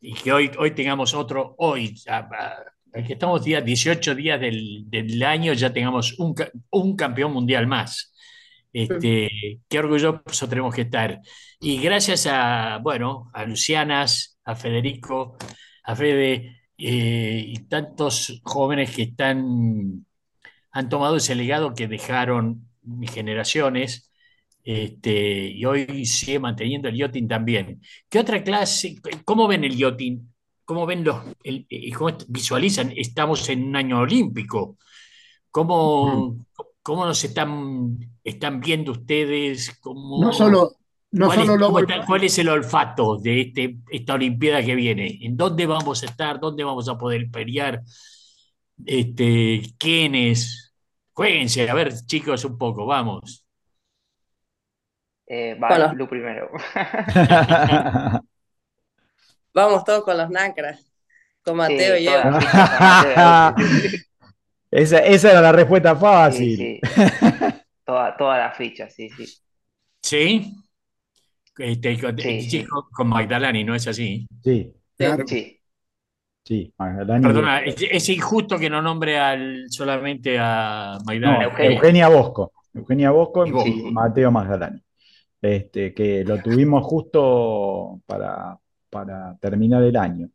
[0.00, 2.18] y que hoy, hoy tengamos otro, hoy, a-
[2.94, 6.34] a- que estamos días, 18 días del, del año, ya tengamos un,
[6.70, 8.12] un campeón mundial más.
[8.72, 11.20] Este, qué orgulloso tenemos que estar.
[11.60, 15.36] Y gracias a, bueno, a Lucianas, a Federico,
[15.84, 20.06] a Fede eh, y tantos jóvenes que están,
[20.72, 24.07] han tomado ese legado que dejaron mis generaciones
[24.70, 27.80] este, y hoy sigue manteniendo el yachting también.
[28.08, 28.96] ¿Qué otra clase?
[29.24, 30.30] ¿Cómo ven el yachting?
[30.66, 32.92] ¿Cómo ven los, el- cómo visualizan?
[32.94, 34.76] Estamos en un año olímpico.
[35.50, 36.36] ¿Cómo,
[36.82, 39.78] cómo nos están, están viendo ustedes?
[39.80, 40.72] ¿Cómo, No solo,
[41.12, 44.62] no cuál, es, solo cómo Lobo, está- cuál es el olfato de este, esta Olimpiada
[44.62, 45.18] que viene?
[45.22, 46.38] ¿En dónde vamos a estar?
[46.40, 47.82] ¿Dónde vamos a poder pelear?
[48.84, 50.74] Este, ¿Quiénes?
[51.12, 53.44] Jueguense, a ver, chicos, un poco, vamos.
[55.30, 55.94] Eh, va Bueno.
[55.94, 56.50] Lu primero.
[59.54, 60.90] Vamos todos con los nacras,
[61.42, 62.30] con Mateo Sí, y todas Evo.
[62.30, 62.70] las fichas
[63.16, 63.98] a Mateo y Evo.
[64.70, 66.56] Esa, esa era la respuesta fácil.
[66.56, 66.80] sí.
[67.86, 69.26] Toda- Todas las fichas, sí, sí.
[70.02, 70.54] ¿Sí?
[71.56, 72.64] Este, con, Sí, sí, sí.
[72.66, 74.28] con- con Magdalani, ¿no es así?
[74.44, 75.24] Sí, claro.
[75.26, 75.58] Sí,
[76.44, 77.22] sí, Magdalani.
[77.24, 81.44] Perdona, es, es injusto que no nombre al, solamente a No, Magdalani.
[81.44, 81.76] Eugenia.
[81.76, 82.52] Eugenia Bosco.
[82.74, 83.90] Eugenia Bosco Y.
[83.90, 84.82] Mateo Magdalani.
[85.40, 88.58] Este, que lo tuvimos justo para,
[88.90, 90.28] para terminar el año.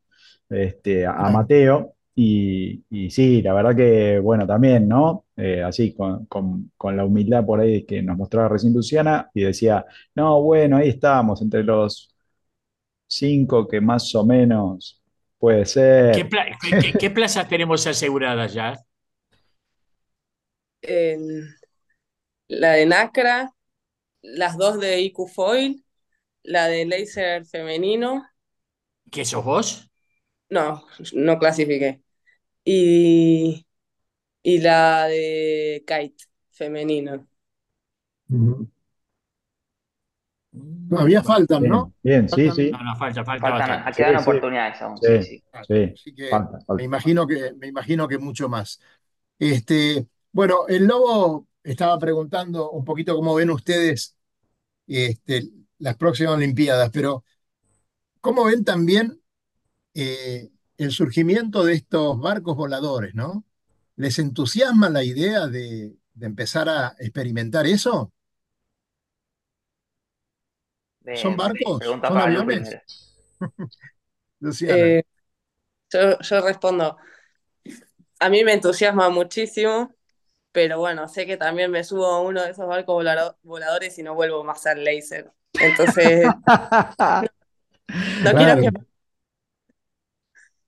[0.49, 1.29] Este, a.
[1.29, 1.95] Mateo.
[2.15, 5.25] Y, y sí, la verdad que, bueno, también, ¿no?
[5.35, 9.41] Eh, así, con, con- con la humildad por ahí que nos mostraba recién Luciana, y
[9.43, 9.83] decía,
[10.15, 12.13] no, bueno, ahí estamos, entre los
[13.07, 15.01] cinco que más o menos
[15.39, 15.65] puede
[16.11, 16.25] ¿Qué, ser.
[16.25, 18.77] pla- qué- qué- qué plazas tenemos aseguradas ya?
[20.81, 21.55] En
[22.47, 23.53] la de Nacra,
[24.23, 25.85] las dos de IQ Foil,
[26.43, 28.25] la de Laser femenino,
[29.11, 29.89] ¿Qué sos vos?
[30.49, 32.01] no, no clasifiqué.
[32.65, 33.67] Y,
[34.43, 37.27] y la de Kite femenino.
[38.29, 38.67] Ujú.
[40.89, 41.93] Todavía faltan, ¿no?
[42.03, 44.31] Bien, bien, sí, Faltan- sí, No, no, falta, falta faltan, quedan Sí, sí.
[44.31, 45.09] oportunidades aún, Sí.
[45.09, 45.43] sí, sí.
[45.61, 46.75] sí, Así que falta, falta.
[46.75, 48.79] me imagino que, me imagino que mucho más.
[49.39, 54.15] Este, bueno, el Lobo estaba preguntando un poquito cómo ven ustedes
[54.87, 55.49] este,
[55.79, 57.23] las próximas Olimpiadas, pero
[58.21, 59.21] cómo ven también
[59.95, 63.45] eh, el surgimiento de estos barcos voladores, ¿no?
[63.97, 68.13] ¿Les entusiasma la idea de, de empezar a experimentar eso?
[71.11, 71.79] ¿Son Eh, barcos?
[71.79, 72.77] pregunta ¿Son para Lu aviones?
[74.41, 74.93] Luciana.
[74.93, 75.03] Eh,
[75.91, 76.97] yo, yo respondo,
[78.19, 79.93] a mí me entusiasma muchísimo,
[80.53, 83.03] pero bueno, sé que también me subo a uno de esos barcos
[83.43, 85.31] voladores y no vuelvo más al laser.
[85.59, 86.35] Entonces,
[88.19, 88.61] no quiero Claro.
[88.61, 88.69] que...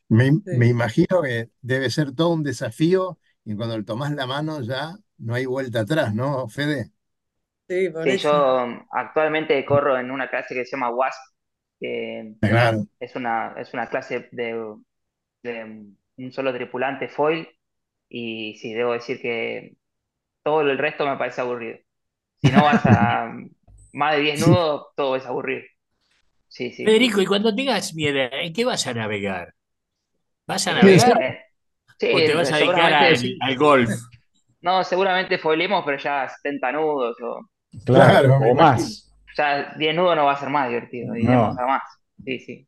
[0.10, 0.52] Me, Sí.
[0.52, 4.96] me imagino que debe ser todo un desafío y cuando le tomás la mano ya
[5.18, 6.92] no hay vuelta atrás, ¿no, Fede?
[7.68, 8.20] Sí, por Sí, eso.
[8.20, 11.34] yo um, actualmente corro en una clase que se llama WASP,
[11.80, 12.88] que Claro.
[13.00, 14.76] es una, es una clase de,
[15.44, 15.64] de
[16.18, 17.48] un solo tripulante foil,
[18.20, 19.78] y sí, debo decir que
[20.44, 21.80] todo el resto me parece aburrido.
[22.38, 23.34] Si no vas a
[23.94, 25.64] más de 10 nudos, todo es aburrido.
[26.50, 26.86] Sí, sí.
[26.86, 29.54] Federico, y cuando tengas miedo, ¿en qué vas a navegar?
[30.48, 31.40] ¿Vas a Eh, navegar eh,
[32.00, 33.38] sí, o te vas a dedicar al, sí.
[33.42, 33.90] al golf?
[34.62, 37.40] No, seguramente foilemos, pero ya 70 nudos o
[37.86, 39.12] Claro, o más.
[39.38, 41.60] ya 10 nudos no va a ser más divertido, iremos No.
[41.60, 41.84] a más.
[42.24, 42.68] Sí, sí.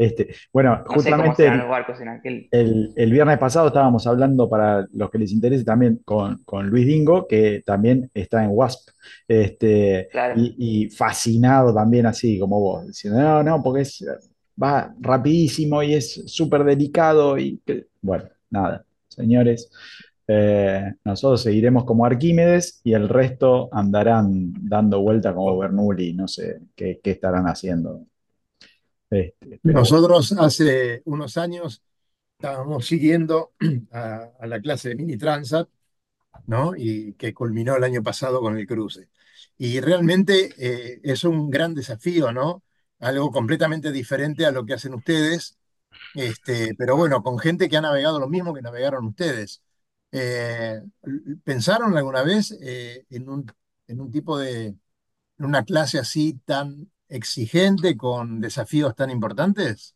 [0.00, 2.48] Este, bueno, No justamente el, los barcos en aquel.
[2.50, 6.86] el- el viernes pasado estábamos hablando para los que les interese también con, con Luis
[6.86, 8.88] Dingo, que también está en WASP,
[9.28, 10.34] este, Claro.
[10.40, 14.02] y, y fascinado también así como vos, diciendo, no, no, porque es,
[14.62, 17.86] va rapidísimo y es súper delicado y que-".
[18.00, 19.70] bueno, nada, señores,
[20.26, 26.60] eh, nosotros seguiremos como Arquímedes y el resto andarán dando vuelta como Bernoulli, no sé
[26.74, 28.06] qué, qué estarán haciendo.
[29.10, 31.82] Este, Nosotros hace unos años
[32.38, 33.52] estábamos siguiendo
[33.92, 35.68] a, a la clase de Mini Transat,
[36.46, 36.74] ¿no?
[36.76, 39.08] Y que culminó el año pasado con el cruce.
[39.58, 42.64] Y realmente eh, es un gran desafío, ¿no?
[43.00, 45.58] Algo completamente diferente a lo que hacen ustedes,
[46.14, 49.62] este, pero bueno, con gente que ha navegado lo mismo que navegaron ustedes.
[50.12, 50.82] Eh,
[51.44, 53.46] ¿pensaron alguna vez eh, en un,
[53.86, 54.76] en un tipo de, en
[55.38, 59.94] una clase así tan exigente con desafíos tan importantes?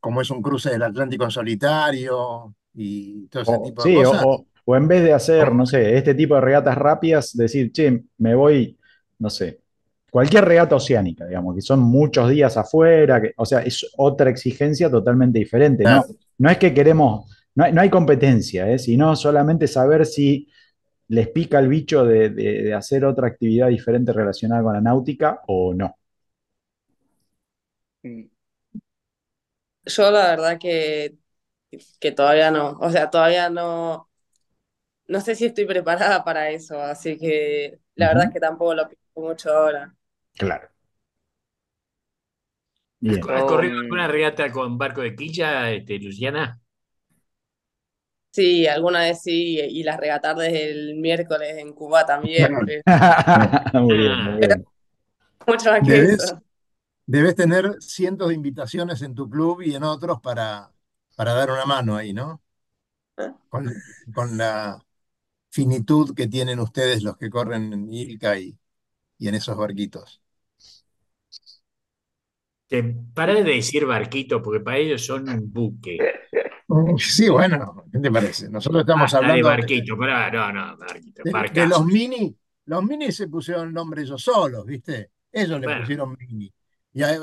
[0.00, 3.92] como es un cruce del Atlántico en solitario y todo ese O, tipo de sí,
[3.92, 4.26] cosas.
[4.30, 8.04] o- o en vez de hacer, no sé, este tipo de regatas rápidas, decir, che,
[8.18, 8.78] me voy,
[9.18, 9.60] no sé,
[10.10, 14.90] cualquier regata oceánica, digamos, que son muchos días afuera, que, o sea, es otra exigencia
[14.90, 16.04] totalmente diferente, ¿no?
[16.38, 18.78] No es que queremos, no hay, no hay competencia, ¿eh?
[18.78, 20.48] sino solamente saber si
[21.08, 25.40] les pica el bicho de, de- de hacer otra actividad diferente relacionada con la náutica
[25.48, 25.96] o no.
[29.84, 31.16] Yo la verdad que,
[32.00, 34.10] que todavía no, o sea, todavía no,
[35.08, 38.88] no sé si estoy preparada para eso, así que la verdad es que tampoco lo
[38.88, 39.96] pienso mucho ahora.
[40.38, 40.68] Claro.
[43.06, 43.24] ¿Has, Bien.
[43.44, 46.60] corrido alguna regata con barco de quilla, este, Luciana?
[48.30, 52.60] Sí, alguna vez sí, y las regatar desde el miércoles en Cuba también,
[53.74, 54.66] Muy bien, muy Ah, bien.
[55.46, 56.42] mucho más que Debes, eso.
[57.06, 60.72] debes tener cientos de invitaciones en tu club y en otros para,
[61.16, 62.42] para dar una mano ahí, ¿no?
[63.48, 63.82] Con,
[64.14, 64.84] con la
[65.50, 68.58] finitud que tienen ustedes los que corren en Ilca y,
[69.18, 70.22] y en esos barquitos.
[73.14, 75.98] Para de decir barquito, porque para ellos son un buque.
[76.98, 78.50] Sí, bueno, ¿qué te parece?
[78.50, 82.36] Nosotros estamos de hablando de, barquito, pero no, no, barquito, de- de los mini.
[82.66, 85.12] Los mini se pusieron nombre ellos solos, ¿viste?
[85.32, 86.52] Ellos le pusieron mini.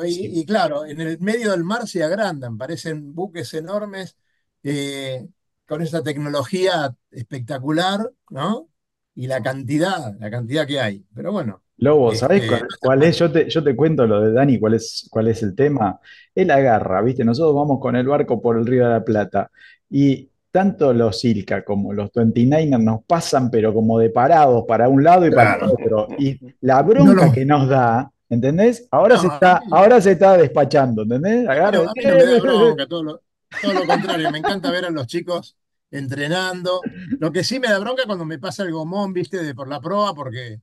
[0.08, 0.40] Sí.
[0.40, 4.18] y claro, en el medio del mar se agrandan, parecen buques enormes,
[4.64, 5.28] eh,
[5.68, 8.70] con esa tecnología espectacular, ¿no?
[9.16, 11.06] Y la cantidad, la cantidad que hay.
[11.16, 13.18] Pero bueno, Lobo, ¿sabés este, cuál, es?
[13.18, 16.00] Yo te, yo te cuento lo de Dani, cuál es, cuál es el tema.
[16.34, 17.26] Él agarra, ¿viste?
[17.26, 19.52] Nosotros vamos con el barco por el Río de la Plata
[19.90, 25.04] y tanto los Ilka como los 29ers nos pasan, pero como de parados para un
[25.04, 26.08] lado y para el otro.
[26.18, 28.88] Y la No bronca que nos da, ¿entendés?
[28.92, 31.48] Ahora se no, está, mí, ahora se está despachando, ¿entendés?
[31.48, 33.22] Agarra no, y- a mí no me da bronca, todo lo,
[33.62, 34.32] todo lo contrario.
[34.32, 35.58] Me encanta ver a los chicos
[35.98, 36.82] entrenando.
[37.20, 39.44] Lo que sí me da bronca cuando me pasa el gomón, ¿viste?
[39.44, 40.62] De por la proa, porque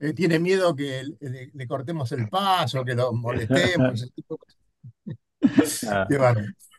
[0.00, 4.38] eh, tiene miedo que le, le cortemos el paso, que lo molestemos, ese tipo de
[4.38, 4.58] cosas.
[5.86, 6.06] Ah,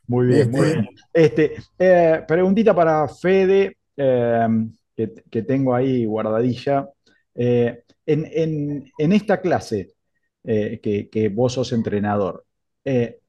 [0.07, 0.89] muy bien, muy Este, bien.
[1.13, 4.47] Este, eh, preguntita para Fede, eh,
[4.95, 6.87] que, que tengo ahí guardadilla.
[7.33, 9.93] Eh, en, en- en esta clase
[10.43, 12.45] eh, que, que vos sos entrenador,
[12.83, 13.19] eh,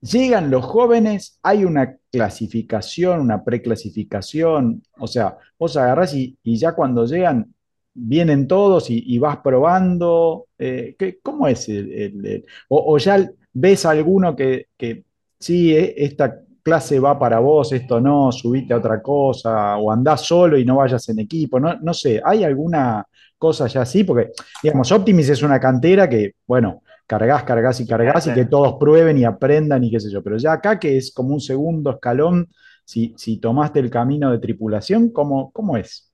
[0.00, 6.72] Llegan los jóvenes, hay una clasificación, una preclasificación, o sea, vos agarrás y, y ya
[6.74, 7.52] cuando llegan,
[7.94, 10.46] vienen todos y, vas probando.
[10.58, 15.04] eh, ¿qué- ¿cómo es el, o, o ya ves alguno que, que
[15.40, 20.22] sí, eh, esta clase va para vos, esto no, subite a otra cosa, o andás
[20.22, 23.04] solo y no vayas en equipo, no, no sé, ¿hay alguna
[23.38, 24.04] cosa ya así?
[24.04, 24.30] Porque,
[24.62, 29.18] digamos, Optimis es una cantera que, bueno, cargas, cargas y cargas y que todos prueben
[29.18, 30.22] y aprendan y qué sé yo.
[30.22, 32.48] Pero ya acá que es como un segundo escalón,
[32.84, 36.12] si, si tomaste el camino de tripulación, ¿cómo, cómo es?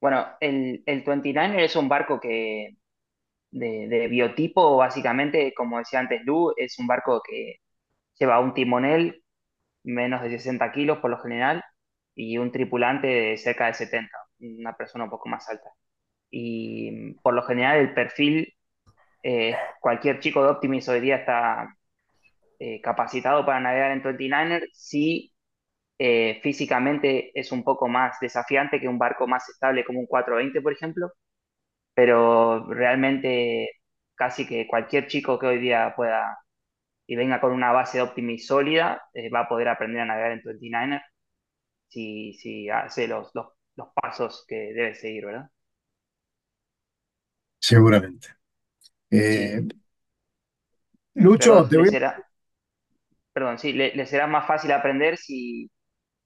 [0.00, 2.76] Bueno, el, el 29er es un barco que
[3.50, 7.56] de, de biotipo, básicamente, como decía antes Lu, es un barco que
[8.18, 9.24] lleva un timonel
[9.84, 11.64] menos de 60 kilos por lo general
[12.14, 15.70] y un tripulante de cerca de 70, una persona un poco más alta.
[16.30, 18.54] Y por lo general el perfil,
[19.22, 21.76] eh, cualquier chico de Optimis hoy día está
[22.58, 25.32] eh, capacitado para navegar en 29er si
[25.98, 30.62] eh, físicamente es un poco más desafiante que un barco más estable como un 420,
[30.62, 31.12] por ejemplo,
[31.94, 33.70] pero realmente
[34.14, 36.38] casi que cualquier chico que hoy día pueda
[37.06, 39.02] y venga con una base de Optimis sólida,
[39.34, 41.02] va a poder aprender a navegar en 29er
[41.88, 45.50] si, si hace los, los, los pasos que debe seguir, ¿verdad?
[47.58, 48.39] Seguramente.
[49.10, 49.60] Eh,
[51.14, 51.92] Lucho, Pero te le voy a...
[51.92, 52.24] será,
[53.32, 55.70] perdón, sí, le, le será más fácil aprender si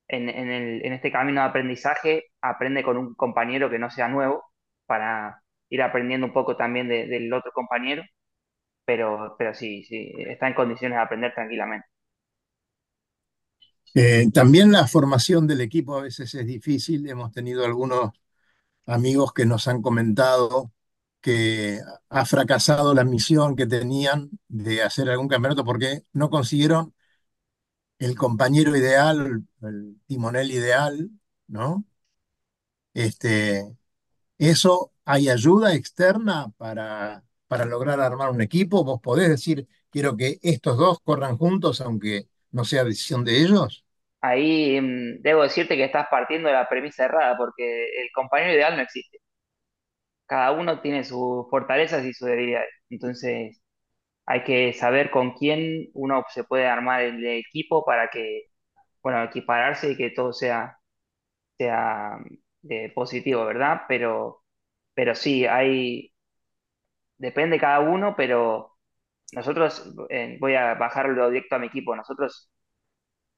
[0.09, 4.09] en, en el- en este camino de aprendizaje aprende con un compañero que no sea
[4.09, 4.45] nuevo
[4.87, 8.05] para ir aprendiendo un poco también de- del otro compañero,
[8.87, 11.87] pero, pero sí, sí, está en condiciones de aprender tranquilamente.
[13.95, 17.09] Eh, también la formación del equipo a veces es difícil.
[17.09, 18.11] Hemos tenido algunos
[18.87, 20.72] amigos que nos han comentado
[21.25, 26.95] que ha fracasado la misión que tenían de hacer algún campeonato porque no consiguieron
[27.99, 31.11] el compañero ideal, el timonel ideal,
[31.49, 31.85] ¿no?
[32.95, 33.64] Este,
[34.39, 38.85] ¿eso hay ayuda externa para, para lograr armar un equipo?
[38.85, 43.85] ¿Vos podés decir, quiero que estos dos corran juntos aunque no sea decisión de ellos?
[44.20, 48.77] Ahí mm, debo decirte que estás partiendo de la premisa errada, porque el compañero ideal
[48.77, 49.18] no existe.
[50.27, 52.70] Cada uno tiene sus fortalezas y sus debilidades.
[52.91, 53.62] Entonces,
[54.27, 58.45] hay que saber con quién uno se puede armar el equipo para que,
[59.03, 60.79] bueno, equipararse y que todo sea,
[61.59, 62.18] sea
[62.68, 63.83] eh, positivo, ¿verdad?
[63.89, 64.45] Pero,
[64.95, 66.12] pero sí, hay,
[67.18, 68.77] depende cada uno, pero
[69.33, 72.51] nosotros, eh, voy a bajarlo directo a mi equipo, nosotros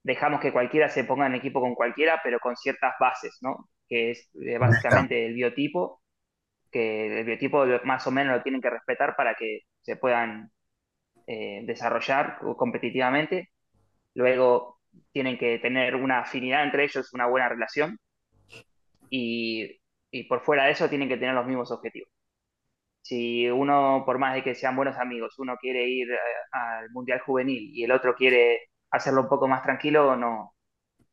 [0.03, 3.71] dejamos que cualquiera se ponga en equipo con cualquiera, pero con ciertas bases, ¿no?
[3.89, 6.03] Que es eh, básicamente el biotipo,
[6.77, 10.51] que el biotipo más o menos lo tienen que respetar para que se puedan
[11.27, 13.51] eh, desarrollar competitivamente.
[14.15, 14.81] Luego
[15.13, 17.99] tienen que tener una afinidad entre ellos, una buena relación,
[19.11, 22.11] y, y por fuera de eso tienen que tener los mismos objetivos.
[23.03, 26.19] Si uno, por más de que sean buenos amigos, uno quiere ir eh,
[26.53, 30.55] al Mundial Juvenil y el otro quiere hacerlo un poco más tranquilo, no,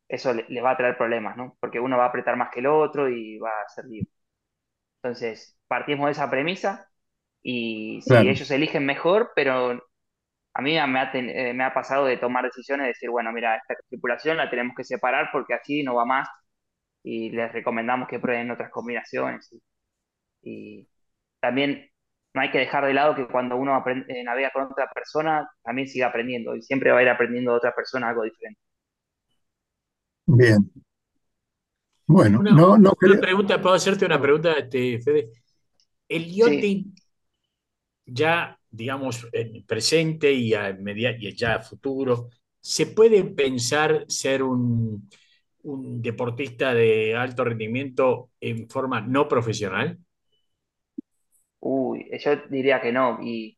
[0.07, 1.57] eso le, va a traer problemas, ¿no?
[1.59, 4.05] Porque uno va a apretar más que el otro y va a ser lío.
[5.03, 6.89] Entonces, partimos de esa premisa
[7.43, 8.29] y si Claro.
[8.29, 9.71] ellos eligen mejor, pero
[10.53, 13.31] a mí me ha, ten- eh, me ha pasado de tomar decisiones, de decir, bueno,
[13.33, 16.29] mira, esta tripulación la tenemos que separar porque así no va más
[17.03, 19.51] y les recomendamos que prueben otras combinaciones.
[19.53, 19.61] Y,
[20.81, 20.89] y
[21.41, 21.89] también
[22.33, 25.49] no hay que dejar de lado que cuando uno aprende- eh, navega con otra persona,
[25.63, 28.59] también sigue aprendiendo y siempre va a ir aprendiendo de otra persona algo diferente.
[30.27, 30.69] Bien.
[32.07, 33.19] Bueno, Una, no, no una creo.
[33.19, 35.29] pregunta, ¿puedo hacerte una pregunta, este, Fede?
[36.09, 36.93] El Sí, yachting
[38.05, 42.29] ya, digamos, en presente y, a media- y ya a futuro,
[42.61, 45.09] ¿se puede pensar ser un,
[45.63, 49.99] un deportista de alto rendimiento en forma no profesional?
[51.59, 53.19] uy, yo diría que no.
[53.21, 53.57] Y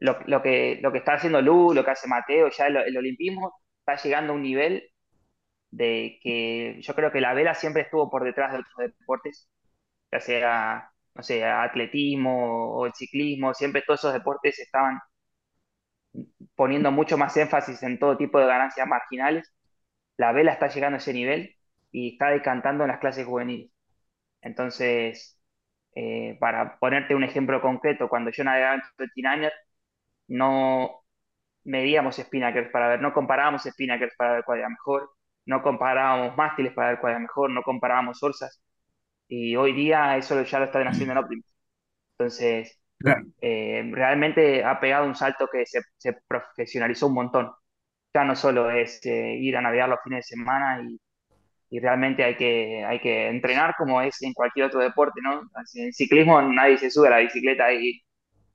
[0.00, 2.98] lo, lo que, lo que está haciendo Lu, lo que hace Mateo, ya el, el
[2.98, 3.54] olimpismo
[3.86, 4.84] está llegando a un nivel
[5.76, 9.48] de que yo creo que la vela siempre estuvo por detrás de otros deportes,
[10.12, 15.00] ya sea, no sé, atletismo o el ciclismo, siempre todos esos deportes estaban
[16.54, 19.52] poniendo mucho más énfasis en todo tipo de ganancias marginales.
[20.16, 21.56] La vela está llegando a ese nivel
[21.92, 23.70] y está decantando en las clases juveniles.
[24.42, 25.40] Entonces,
[25.96, 29.52] eh, para ponerte un ejemplo concreto, cuando yo navegaba en 29er,
[30.28, 31.04] no
[31.64, 35.10] medíamos spinnakers para ver, no comparábamos spinnakers para ver cuál era mejor,
[35.46, 38.60] no comparábamos mástiles para ver cuál era mejor, no comparábamos orzas.
[39.28, 41.46] Y hoy día eso ya lo están haciendo en Optimus.
[42.18, 43.26] Entonces, Claro.
[43.40, 47.52] eh, realmente ha pegado un salto que se, se profesionalizó un montón.
[48.14, 50.98] Ya no solo es eh, ir a navegar los fines de semana y,
[51.70, 55.42] y realmente hay que, hay que entrenar como es en cualquier otro deporte, ¿no?
[55.74, 58.00] En ciclismo nadie se sube a la bicicleta y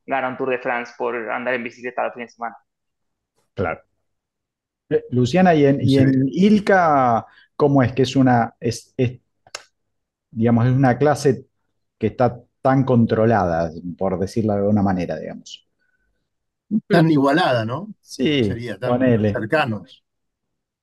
[0.06, 2.58] gana un Tour de France por andar en bicicleta los fines de semana.
[3.54, 3.84] Claro.
[5.12, 6.00] Luciana, y en, y Sí.
[6.00, 7.26] en ILCA,
[7.56, 9.20] ¿cómo es que es una, es, es,
[10.32, 11.46] digamos, es una clase
[11.98, 15.68] que está tan controlada, por decirlo de alguna manera, digamos?
[16.90, 17.94] Tan igualada, ¿no?
[18.02, 19.32] Sí, Sería tan ponele.
[19.32, 20.04] cercanos.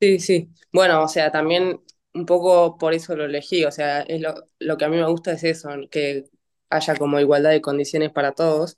[0.01, 0.51] Sí, sí.
[0.73, 1.81] Bueno, o sea, también
[2.13, 5.09] un poco por eso lo elegí, o sea, es lo, lo que a mí me
[5.09, 6.25] gusta es eso, que
[6.69, 8.77] haya como igualdad de condiciones para todos.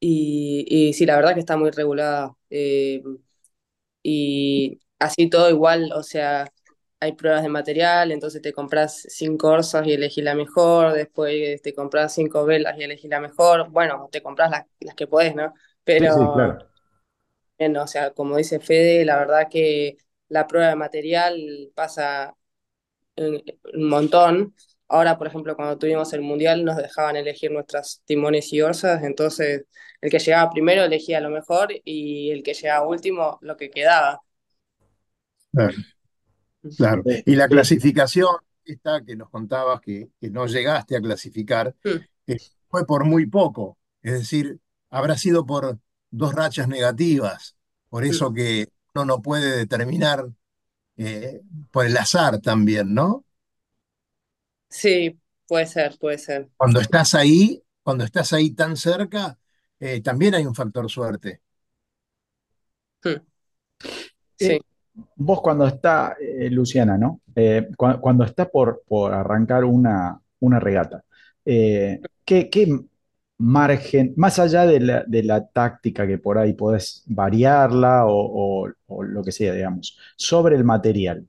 [0.00, 2.36] Y, y sí, la verdad que está muy regulada.
[2.50, 3.02] eh,
[4.02, 6.50] y así todo igual, o sea,
[7.00, 11.74] hay pruebas de material, entonces te compras cinco orzas y elegís la mejor, después te
[11.74, 13.70] compras cinco velas y elegís la mejor.
[13.70, 15.54] Bueno, te compras las, las que podés, ¿no?
[15.98, 16.68] Sí, sí, Pero claro.
[17.58, 19.98] Bien, o sea, como dice Fede, la verdad que
[20.28, 22.34] la prueba de material pasa
[23.16, 24.54] un montón.
[24.90, 29.64] Ahora, por ejemplo, cuando tuvimos el mundial nos dejaban elegir nuestras timones y orzas, entonces
[30.00, 34.20] el que llegaba primero elegía lo mejor y el que llegaba último lo que quedaba.
[35.52, 35.76] Claro,
[36.76, 37.02] claro.
[37.24, 38.28] Y la clasificación
[38.64, 41.88] esta que nos contabas que, que no llegaste a clasificar, Mm,
[42.26, 42.38] eh,
[42.68, 43.78] fue por muy poco.
[44.02, 44.58] Es decir,
[44.90, 45.78] habrá sido por
[46.10, 47.56] dos rachas negativas.
[47.88, 48.10] Por mm.
[48.10, 50.26] eso que uno no puede determinar
[50.96, 53.24] eh, por el azar también, ¿no?
[54.70, 56.48] Sí, puede ser, puede ser.
[56.56, 59.38] Cuando estás ahí, cuando estás ahí tan cerca,
[59.80, 61.42] eh, también hay un factor suerte.
[63.04, 63.20] Mm,
[64.38, 64.60] Eh, Sí.
[65.16, 67.20] vos cuando está, eh, Luciana, ¿no?
[67.34, 71.04] Eh, cua- cuando, está por, por arrancar una, una regata,
[71.44, 72.80] eh, ¿qué, qué
[73.38, 78.72] margen, más allá de la, de la táctica que por ahí podés variarla o, o-
[78.88, 81.26] o lo que sea, digamos, sobre el material,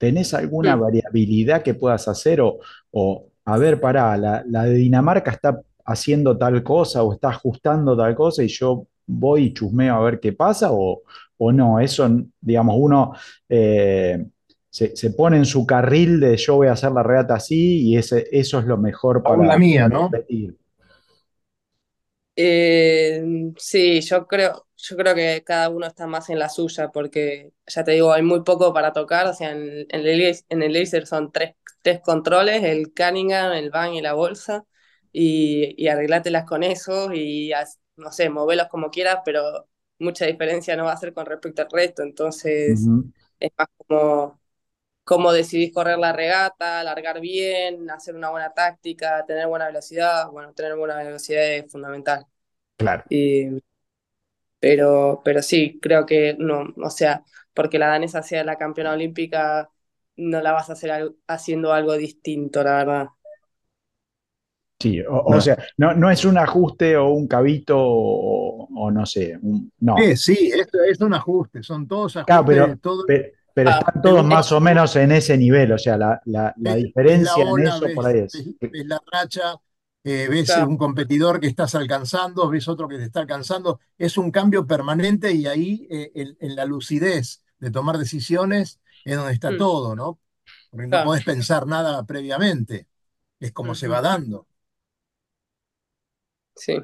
[0.00, 2.58] ¿tenés alguna variabilidad que puedas hacer o,
[2.92, 7.96] o a ver, pará, la, la de Dinamarca está haciendo tal cosa o está ajustando
[7.96, 11.02] tal cosa y yo voy y chusmeo a ver qué pasa o
[11.42, 12.08] o no, eso,
[12.40, 13.14] digamos, uno
[13.48, 14.26] eh,
[14.68, 17.96] se, se pone en su carril de yo voy a hacer la regata así y
[17.96, 20.10] ese, eso es lo mejor Aún la para mía, ¿no?
[20.10, 20.56] competir.
[22.36, 27.52] Eh, sí, yo creo, yo creo que cada uno está más en la suya, porque
[27.66, 29.26] ya te digo, hay muy poco para tocar.
[29.26, 33.70] O sea, en, en el, en el laser son tres, tres controles, el Cunningham, el
[33.70, 34.64] Bang y la bolsa,
[35.12, 37.52] y, y arreglátelas con eso, y
[37.96, 39.68] no sé, movelos como quieras, pero
[39.98, 42.02] mucha diferencia no va a ser con respecto al resto.
[42.02, 42.90] Entonces,
[43.38, 44.40] es más como
[45.04, 50.28] cómo decidís correr la regata, largar bien, hacer una buena táctica, tener buena velocidad.
[50.30, 52.26] Bueno, tener buena velocidad es fundamental.
[52.76, 53.04] Claro.
[53.08, 53.46] Y,
[54.60, 59.70] pero, pero sí, creo que no, o sea, porque la danesa sea la campeona olímpica,
[60.16, 63.08] no la vas a hacer al- haciendo algo distinto, la verdad.
[64.78, 65.40] Sí, o, o No.
[65.40, 70.02] sea, no, no es un ajuste o un cabito o, o no sé, un- no.
[70.02, 73.70] Eh, sí, es, es un ajuste, son todos Claro, ajustes, pero, todo, pe- pero, Ah,
[73.70, 77.92] están todos más o menos en ese nivel, o sea, la, la- diferencia en eso
[77.92, 78.46] por ahí es.
[78.60, 79.54] ves- ves la racha,
[80.04, 80.66] eh, ves Claro.
[80.66, 83.80] un competidor que estás alcanzando, ves otro que te está alcanzando.
[83.98, 89.16] Es un cambio permanente y ahí eh, en, en la lucidez de tomar decisiones es
[89.16, 90.20] donde está Mm, todo, ¿no?
[90.70, 92.88] Porque no podés pensar nada previamente,
[93.40, 94.46] es como se va dando.
[96.56, 96.74] Sí.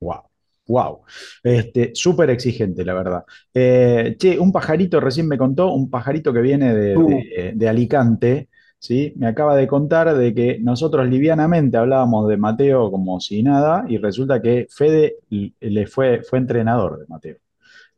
[0.00, 0.22] Wow,
[0.68, 1.02] wow.
[1.42, 3.24] Este, súper exigente, la verdad.
[3.54, 7.68] Eh, che, un pajarito recién me contó, un pajarito que viene de, Uh, de- de
[7.68, 8.48] Alicante,
[8.86, 9.12] ¿sí?
[9.16, 13.98] Me acaba de contar de que nosotros livianamente hablábamos de Mateo como si nada, y
[13.98, 17.36] resulta que Fede le fue, fue entrenador de Mateo.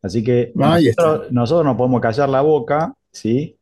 [0.01, 3.59] Así que nosotros, nosotros no podemos callar la boca, ¿sí?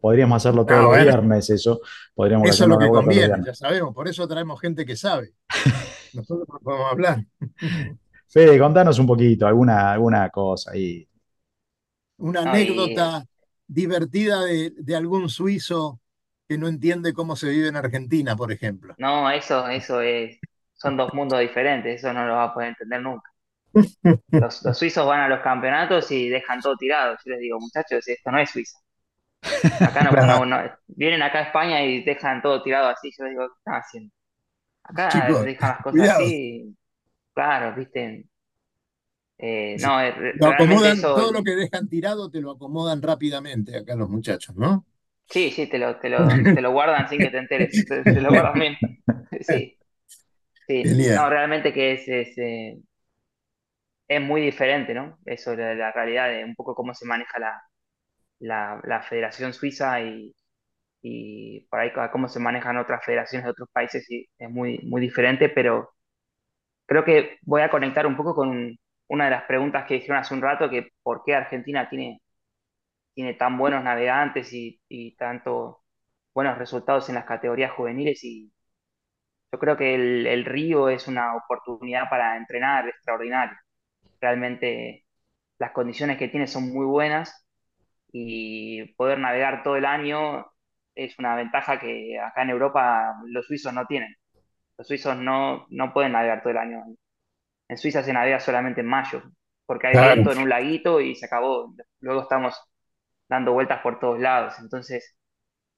[0.00, 1.80] Podríamos hacerlo todos Ah, los bueno, viernes, eso.
[2.14, 5.34] Podríamos eso es lo que los conviene, ya sabemos, por eso traemos gente que sabe.
[6.14, 7.24] Nosotros no podemos hablar.
[8.28, 11.06] Fede, contanos un poquito, alguna, alguna cosa ahí.
[12.18, 13.24] Una anécdota
[13.68, 16.00] divertida de, de algún suizo
[16.48, 18.98] que no entiende cómo se vive en Argentina, por ejemplo.
[18.98, 20.40] no, eso, eso es,
[20.74, 23.30] son dos mundos diferentes, eso no lo vas a poder entender nunca.
[24.38, 27.16] Los, los suizos van a los campeonatos y dejan todo tirado.
[27.24, 28.78] Yo les digo, muchachos, esto no es Suiza.
[29.80, 33.10] Acá no, Claro, no, no- vienen acá a España y dejan todo tirado así.
[33.16, 34.14] Yo les digo, ¿qué están haciendo?
[34.84, 36.12] Acá chicos, dejan las cosas cuidado.
[36.12, 36.76] así,
[37.34, 38.26] claro, viste.
[39.38, 40.00] Eh, no,
[40.32, 44.54] Lo acomodan, eso, todo lo que dejan tirado te lo acomodan rápidamente acá los muchachos,
[44.56, 44.86] ¿no?
[45.28, 46.18] Sí, sí, te lo, te lo,
[46.52, 48.76] te lo guardan sin que te enteres, te, te lo guardan bien.
[49.40, 49.78] Sí,
[50.66, 52.78] sí, no, realmente que es, es, eh,
[54.08, 55.18] es muy diferente, ¿no?
[55.24, 57.62] Eso, la, la realidad de un poco cómo se maneja la,
[58.40, 60.34] la, la Federación Suiza y,
[61.02, 65.00] y por ahí cómo se manejan otras federaciones de otros países, y es muy, muy
[65.02, 65.90] diferente, pero
[66.86, 68.76] creo que voy a conectar un poco con
[69.08, 72.20] una de las preguntas que dijeron hace un rato, que por qué Argentina tiene,
[73.16, 75.84] tiene tan buenos navegantes y, y tanto
[76.34, 78.52] buenos resultados en las categorías juveniles y
[79.52, 83.56] yo creo que el, el Río es una oportunidad para entrenar extraordinario.
[84.20, 85.06] Realmente
[85.58, 87.46] las condiciones que tiene son muy buenas
[88.12, 90.46] y poder navegar todo el año
[90.94, 94.14] es una ventaja que acá en Europa los suizos no tienen.
[94.78, 96.84] Los suizos no, no pueden navegar todo el año.
[97.68, 99.22] En Suiza se navega solamente en mayo,
[99.66, 100.14] porque hay Claro.
[100.14, 101.74] viento en un laguito y se acabó.
[102.00, 102.54] Luego estamos
[103.28, 104.54] dando vueltas por todos lados.
[104.60, 105.16] Entonces,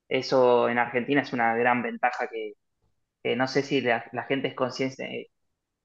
[0.09, 2.55] eso en Argentina es una gran ventaja que,
[3.23, 5.31] que no sé si la, la gente es consciente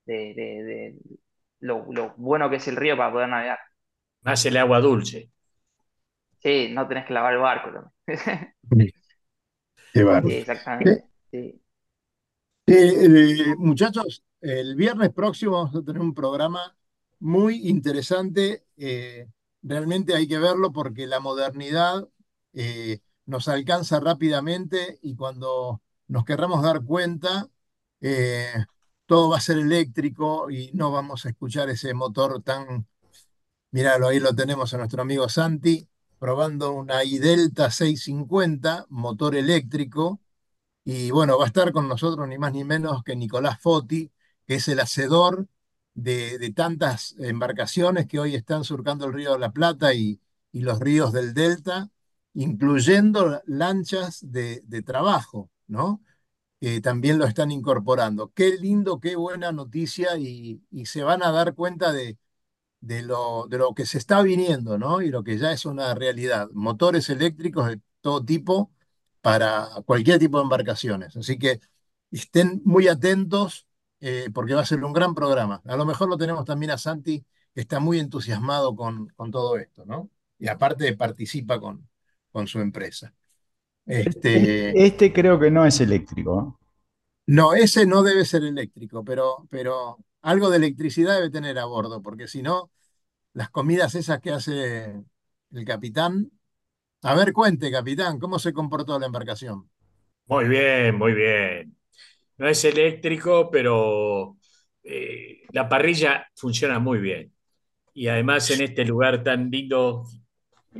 [0.05, 0.95] de, de- de
[1.61, 3.59] lo, lo bueno que es el río para poder navegar.
[4.23, 5.29] Más el agua dulce.
[6.43, 8.53] Sí, no tenés que lavar el barco también.
[9.93, 10.29] Qué bárbaro.
[10.29, 11.05] Sí, exactamente.
[11.31, 11.61] Sí.
[12.65, 13.05] Eh,
[13.51, 16.75] eh, muchachos, el viernes próximo vamos a tener un programa
[17.19, 18.65] muy interesante.
[18.77, 19.27] eh,
[19.63, 22.07] realmente hay que verlo porque la modernidad
[22.53, 27.49] eh, nos alcanza rápidamente y cuando nos querramos dar cuenta,
[28.01, 28.65] eh,
[29.05, 32.87] todo va a ser eléctrico y no vamos a escuchar ese motor tan...
[33.71, 35.89] Míralo, ahí lo tenemos a nuestro amigo Santi
[36.23, 40.21] probando una iDelta 650, motor eléctrico.
[40.85, 44.11] Y bueno, va a estar con nosotros ni más ni menos que Nicolás Foti,
[44.47, 45.47] que es el hacedor
[45.93, 50.19] de, tantas embarcaciones que hoy están surcando el río de la Plata y,
[50.51, 51.89] y los ríos del Delta,
[52.33, 56.01] incluyendo lanchas de, de trabajo, ¿no?
[56.59, 58.31] Que también lo están incorporando.
[58.33, 62.17] Qué lindo, qué buena noticia y, y se van a dar cuenta de,
[62.81, 65.01] de lo, de lo que se está viniendo, ¿no?
[65.01, 66.49] Y lo que ya es una realidad.
[66.53, 68.71] Motores eléctricos de todo tipo
[69.21, 71.15] para cualquier tipo de embarcaciones.
[71.17, 71.61] Así que
[72.11, 73.67] estén muy atentos
[74.03, 75.61] eh, porque va a ser un gran programa.
[75.65, 77.25] A lo mejor lo tenemos también a Santi,
[77.55, 80.09] que está muy entusiasmado con, con todo esto, ¿no?
[80.39, 81.89] Y aparte participa con,
[82.31, 83.13] con su empresa.
[83.85, 86.59] Este, Este creo que no es eléctrico.
[87.25, 92.01] no, ese no debe ser eléctrico, pero, pero algo de electricidad debe tener a bordo,
[92.01, 92.71] porque si no,
[93.33, 95.03] las comidas esas que hace
[95.51, 96.31] el capitán.
[97.03, 99.69] A ver, cuente, capitán, ¿cómo se comportó la embarcación?
[100.27, 101.77] Muy bien, muy bien.
[102.43, 104.37] No es eléctrico, pero
[104.83, 107.33] eh, la parrilla funciona muy bien.
[107.93, 110.05] Y además en este lugar tan lindo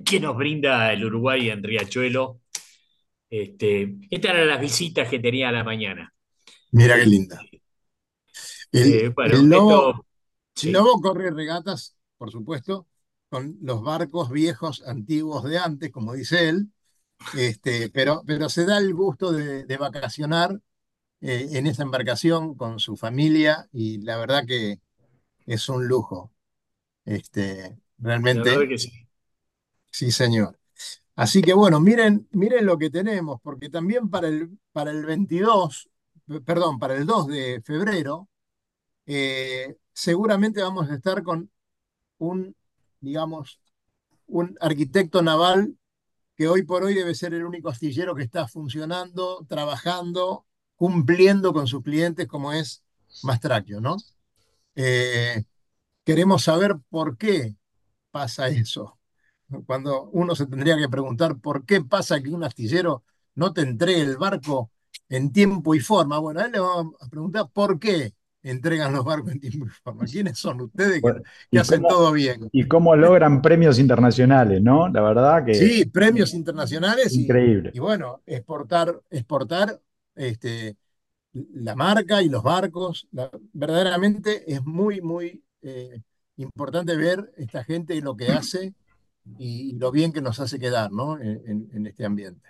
[0.06, 2.42] que nos brinda el Uruguay en Riachuelo,
[3.30, 6.14] este, estas eran las visitas que tenía a la mañana.
[6.72, 7.40] Mira qué linda.
[8.72, 10.06] El, Eh, bueno, el lobo, esto,
[10.62, 12.88] el sí, lobo corre regatas, por supuesto,
[13.30, 16.72] con los barcos viejos, antiguos de antes, como dice él,
[17.34, 20.60] este, pero, pero se da el gusto de, de vacacionar
[21.24, 24.82] eh, en esa embarcación con su familia y la verdad que
[25.48, 26.32] es un lujo.
[27.06, 28.92] Este, realmente, que sí.
[29.92, 30.60] sí, señor.
[31.16, 35.90] Así que bueno, miren, miren lo que tenemos, porque también para el, para el 22,
[36.28, 38.30] p- perdón, para el 2 de febrero,
[39.08, 41.52] eh, seguramente vamos a estar con
[42.20, 42.56] un,
[43.02, 43.60] digamos,
[44.28, 45.78] un arquitecto naval
[46.38, 50.46] que hoy por hoy debe ser el único astillero que está funcionando, trabajando,
[50.84, 52.84] cumpliendo con sus clientes como es
[53.24, 53.96] Mastracchio, ¿no?
[54.76, 55.42] Eh,
[56.04, 57.56] queremos saber por qué
[58.12, 59.00] pasa eso.
[59.66, 64.02] Cuando uno se tendría que preguntar por qué pasa que un astillero no te entregue
[64.02, 64.72] el barco
[65.08, 66.20] en tiempo y forma.
[66.20, 69.70] Bueno, a él le vamos a preguntar por qué entregan los barcos en tiempo y
[69.70, 70.04] forma.
[70.04, 71.14] ¿Quiénes son ustedes que,
[71.50, 72.50] ¿Y hacen cómo, todo bien?
[72.52, 74.90] y cómo logran premios internacionales, ¿no?
[74.90, 77.72] La verdad que Sí, premios internacionales y, increíble.
[77.74, 79.80] y bueno, exportar, exportar
[80.16, 80.78] este,
[81.34, 83.08] la marca y los barcos.
[83.12, 86.02] La- verdaderamente es muy, muy eh,
[86.38, 88.74] importante ver esta gente y lo que hace
[89.38, 91.20] y, lo bien que nos hace quedar, ¿no?
[91.20, 92.50] En, en- en este ambiente.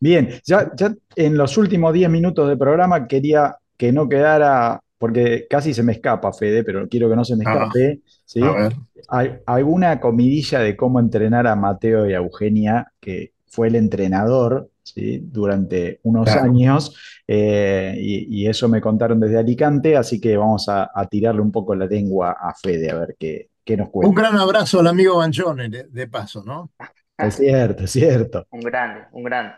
[0.00, 5.46] Bien, ya, ya en los últimos 10 minutos de programa quería que no quedara, porque
[5.48, 8.40] casi se me escapa, Fede, pero quiero que no se me Ah, escape, ¿sí?
[8.40, 8.76] a ver.
[9.08, 14.70] Hay alguna comidilla de cómo entrenar a Mateo y a Eugenia, que fue el entrenador,
[14.82, 15.18] ¿sí?
[15.22, 16.36] Durante unos Claro.
[16.36, 21.40] años, eh, y, y eso me contaron desde Alicante, así que vamos a, a tirarle
[21.42, 24.14] un poco la lengua a Fede, a ver qué, qué nos Un cuenta.
[24.14, 26.72] gran abrazo al amigo Banchone, de, de paso, ¿no?
[27.18, 28.46] Es cierto, es cierto.
[28.52, 29.54] Un grande, un grande.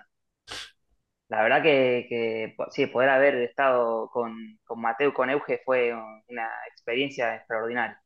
[1.29, 5.93] La verdad que, sí, poder haber estado con, con Mateo con Euge fue
[6.29, 8.01] una experiencia extraordinaria.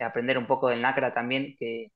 [0.00, 1.92] Y aprender un poco del NACRA también, que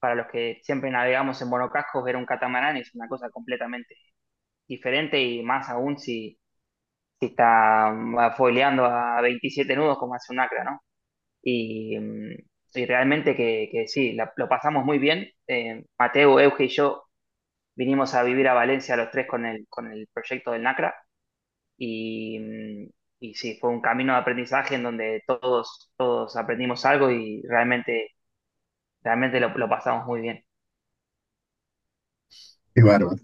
[0.00, 3.94] para los que siempre navegamos en monocascos, ver un catamarán es una cosa completamente
[4.68, 6.38] diferente y más aún si,
[7.20, 10.82] si está mm, foileando a 27 nudos como hace un NACRA, ¿no?
[11.42, 12.34] Y, mm,
[12.74, 15.28] y realmente que, que sí, lo pasamos muy bien.
[15.48, 17.04] Eh, Mateo, Euge y yo
[17.76, 20.94] vinimos a vivir a Valencia los tres con el, con el proyecto del NACRA
[21.76, 22.90] y, mm,
[23.20, 28.10] y sí, fue un camino de aprendizaje en donde todos, todos aprendimos algo y realmente,
[29.02, 30.44] realmente lo, lo pasamos muy bien.
[32.74, 33.16] Qué bárbaro,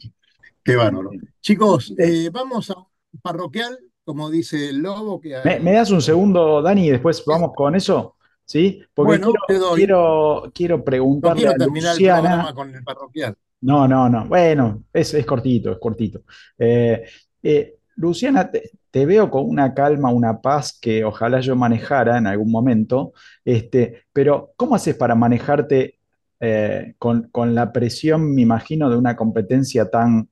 [0.65, 1.11] qué bárbaro.
[1.41, 6.01] Chicos, eh, vamos a un parroquial, como dice el lobo, que ¿Me, me das un
[6.03, 8.17] segundo, Dani, y después vamos con eso?
[8.45, 8.83] ¿Sí?
[8.95, 9.81] Porque Bueno, quiero, te doy.
[9.81, 10.85] quiero, quiero
[11.23, 12.21] No preguntarle quiero a el Luciana.
[12.21, 13.37] programa con el parroquial.
[13.61, 14.27] No, no, no.
[14.29, 16.23] Bueno, es, es cortito, es cortito.
[16.59, 17.05] Eh,
[17.43, 22.29] eh, Luciana, te, te veo con una calma, una paz que ojalá yo manejara en
[22.29, 23.13] algún momento,
[23.45, 25.99] este, pero ¿cómo haces para manejarte
[26.39, 30.29] eh, con, con la presión, me imagino, de una competencia tan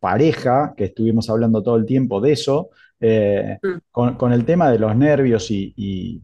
[0.00, 3.76] pareja, que estuvimos hablando todo el tiempo de eso, eh, Mm.
[3.90, 6.22] con, con el tema de los nervios y, y,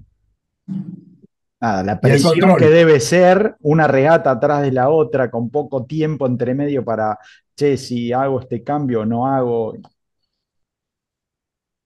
[1.61, 6.27] nada, la presión que debe ser una regata atrás de la otra, con poco tiempo
[6.27, 7.19] entre medio para,
[7.55, 9.75] che, si hago este cambio o no hago.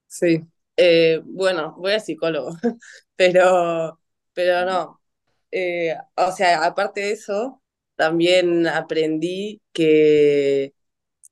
[0.08, 0.40] Sí.
[0.76, 2.50] Eh, bueno, voy al psicólogo,
[3.16, 4.00] pero,
[4.32, 5.02] pero no.
[5.50, 7.62] Eh, o sea, aparte de eso,
[7.96, 10.74] también aprendí que,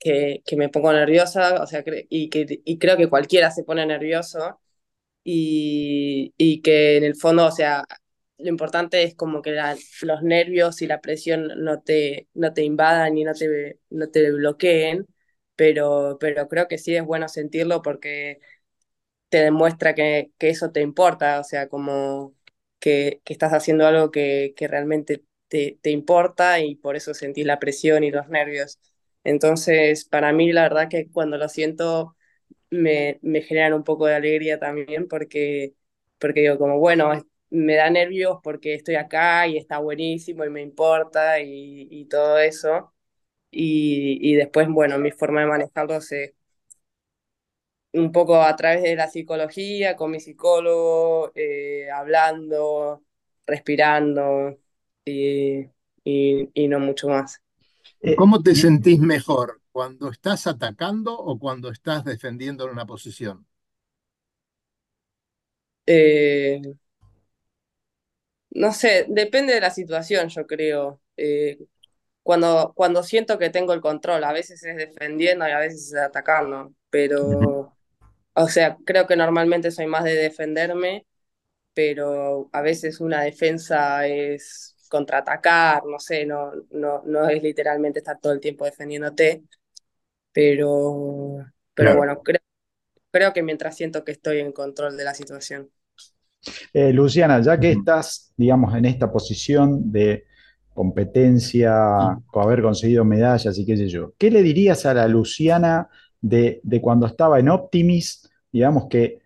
[0.01, 3.87] que, que me pongo nerviosa, o sea, y, que, y creo que cualquiera se pone
[3.87, 4.61] nervioso,
[5.24, 7.85] y, y que en el fondo, o sea,
[8.39, 9.53] lo importante es como que
[10.03, 14.31] los nervios y la presión no te, no te invadan y no te, no te
[14.33, 15.07] bloqueen,
[15.57, 18.41] pero, pero creo que sí es bueno sentirlo porque
[19.43, 22.34] demuestra que, que eso te importa, o sea, como
[22.80, 27.47] que, que estás haciendo algo que, que realmente te, te importa y por eso sentís
[27.47, 28.78] la presión y los nervios.
[29.24, 32.16] Entonces, para mí, la verdad que cuando lo siento,
[32.70, 35.74] me, me generan un poco de alegría también porque,
[36.18, 37.12] porque digo, como, bueno,
[37.51, 42.39] me da nervios porque estoy acá y está buenísimo y me importa y, y todo
[42.39, 42.93] eso.
[43.51, 46.34] Y, y después, bueno, mi forma de manejarlo es
[47.97, 53.03] un poco a través de la psicología, con mi psicólogo, eh, hablando,
[53.47, 54.59] respirando
[55.05, 55.61] y,
[56.05, 57.43] y, y no mucho más.
[58.01, 59.61] Eh, ¿Cómo te sentís mejor?
[59.73, 63.47] ¿Cuando estás atacando o cuando estás defendiendo una posición?
[65.87, 66.61] Eh,
[68.51, 71.01] no sé, depende de la situación, yo creo.
[71.17, 71.59] Eh,
[72.23, 75.97] cuando, cuando siento que tengo el control, a veces es defendiendo y a veces es
[75.97, 77.76] atacando, pero,
[78.37, 81.07] o sea, creo que normalmente soy más de defenderme
[81.74, 88.20] pero a veces una defensa es contraatacar, no sé, no, no, no es literalmente estar
[88.20, 89.45] todo el tiempo defendiéndote,
[90.32, 91.37] pero,
[91.74, 91.97] pero Claro.
[91.97, 92.41] bueno, creo,
[93.12, 95.70] creo que mientras siento que estoy en control de la situación.
[96.72, 100.24] eh, Luciana, ya que estás, digamos, en esta posición de
[100.74, 105.89] competencia, con haber conseguido medallas y qué sé yo, ¿qué le dirías a la Luciana
[106.20, 108.26] de, de cuando estaba en Optimis,
[108.57, 109.21] digamos, que,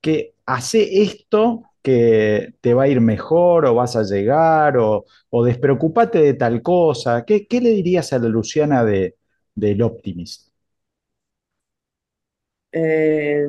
[0.00, 5.44] que hace esto que te va a ir mejor o vas a llegar o, o
[5.44, 7.24] despreocupate de tal cosa?
[7.24, 9.16] ¿Qué, qué le dirías a Luciana de,
[9.54, 10.50] del Optimist?
[12.72, 13.46] Eh,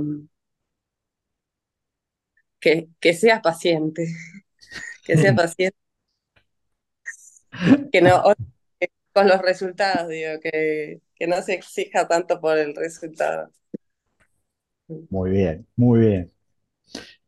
[2.60, 4.08] que, que seas paciente,
[5.06, 5.78] que seas paciente,
[7.92, 8.24] que no,
[9.14, 13.52] con los resultados, digo, que, que no se exija tanto por el resultado.
[15.10, 16.32] Muy bien, muy bien.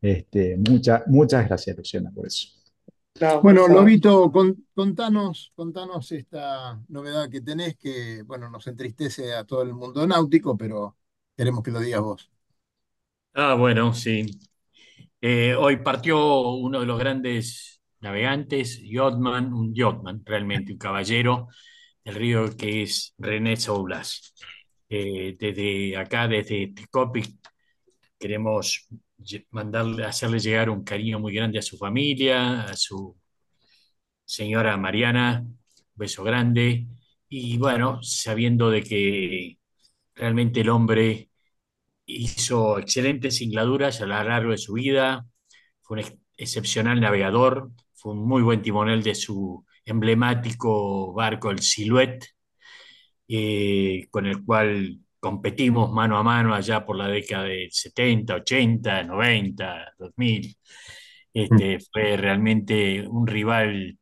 [0.02, 2.48] Este, mucha- muchas gracias, Luciana, por eso.
[3.42, 3.68] Bueno.
[3.68, 9.74] Lobito, con- contanos, contanos esta novedad que tenés que, bueno, nos entristece a todo el
[9.74, 10.98] mundo náutico, pero
[11.38, 12.30] queremos que lo digas vos.
[13.34, 14.26] Ah, bueno, sí.
[15.22, 21.48] Eh, hoy partió uno de los grandes navegantes, yachtsman, un yachtsman, realmente, un caballero
[22.04, 24.34] del río que es René Soulas.
[24.90, 27.38] Eh, desde acá, desde Tecopic,
[28.24, 28.88] queremos
[29.52, 33.16] mandarle, hacerle llegar un cariño muy grande a su familia, a su
[34.26, 35.58] señora Mariana, un
[35.96, 36.88] beso grande,
[37.30, 39.58] y bueno, sabiendo de que
[40.16, 41.30] realmente el hombre
[42.06, 45.28] hizo excelentes singladuras a lo largo de su vida,
[45.82, 51.62] fue un ex- excepcional navegador, fue un muy buen timonel de su emblemático barco, el
[51.62, 52.26] Silhouette,
[53.28, 59.04] eh, con el cual competimos mano a mano allá por la década de 70, 80,
[59.04, 60.56] 90, 2000.
[61.34, 63.98] Este, fue realmente un rival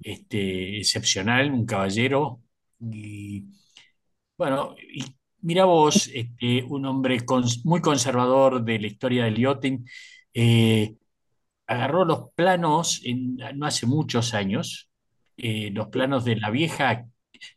[0.00, 2.42] este, excepcional, un caballero.
[2.80, 3.46] Y
[4.38, 5.04] bueno, y
[5.42, 7.18] mira vos, este, un hombre
[7.64, 9.84] muy conservador de la historia del yachting,
[10.34, 10.96] eh,
[11.66, 14.90] agarró los planos en- no hace muchos años,
[15.36, 17.06] eh, los planos de la vieja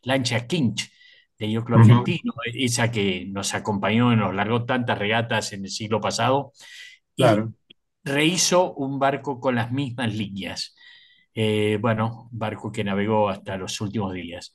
[0.02, 0.90] lancha Kinch
[1.38, 1.74] de Ujú.
[1.74, 6.52] Argentino, esa que nos acompañó y nos largó tantas regatas en el siglo pasado,
[7.16, 7.26] y
[8.04, 10.74] rehizo un barco con las mismas líneas.
[11.34, 14.54] Eh, bueno, barco que navegó hasta los últimos días.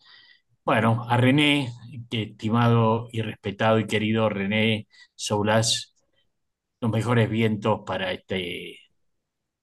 [0.65, 1.69] Bueno, a René,
[2.11, 5.95] estimado y respetado y querido René Soulas,
[6.81, 8.35] los mejores vientos para esta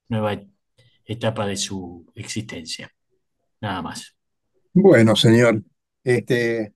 [0.09, 0.41] nueva
[1.05, 2.91] etapa de su existencia.
[3.61, 4.17] Nada más.
[4.73, 5.63] Bueno, señor,
[6.05, 6.75] este,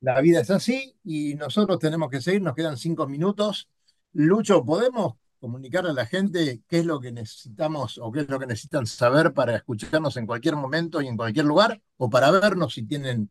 [0.00, 3.68] la vida es así y nosotros tenemos que seguir, nos quedan cinco minutos.
[4.12, 8.38] Lucho, ¿podemos comunicarle a la gente qué es lo que necesitamos o qué es lo
[8.38, 12.74] que necesitan saber para escucharnos en cualquier momento y en cualquier lugar o para vernos
[12.74, 13.30] si tienen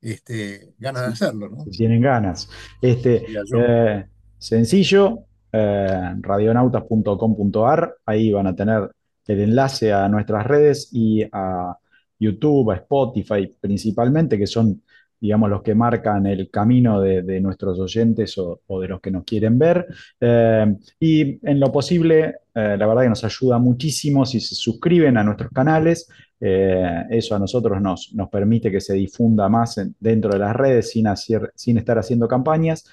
[0.00, 1.64] este, ganas de hacerlo, ¿no?
[1.64, 2.48] Si tienen ganas.
[2.80, 3.24] Este,
[3.56, 4.06] eh,
[4.38, 5.20] sencillo,
[5.52, 8.90] eh, radionautas.com.ar, ahí van a tener
[9.26, 11.76] el enlace a nuestras redes y a
[12.18, 14.82] YouTube, a Spotify principalmente, que son,
[15.20, 19.58] digamos, los que marcan el camino de, nuestros oyentes o, de los que nos quieren
[19.58, 19.86] ver.
[20.20, 25.16] Eh, y en lo posible, eh, la verdad que nos ayuda muchísimo si se suscriben
[25.16, 26.08] a nuestros canales.
[26.38, 30.90] Eh, eso a nosotros nos, nos, permite que se difunda más dentro de las redes
[30.90, 32.84] sin, hacer, sin estar haciendo campañas.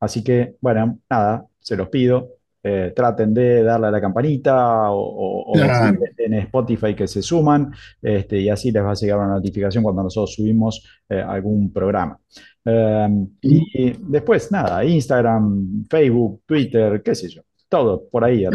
[0.00, 2.41] así que, bueno, nada, se los pido.
[2.64, 8.48] Eh, traten de darle a la campanita o, en Spotify que se suman este, y
[8.48, 12.20] así les va a llegar una notificación cuando nosotros subimos eh, algún programa.
[12.64, 18.46] Em, y, después, nada, Instagram, Facebook, Twitter, qué sé yo, todo por ahí.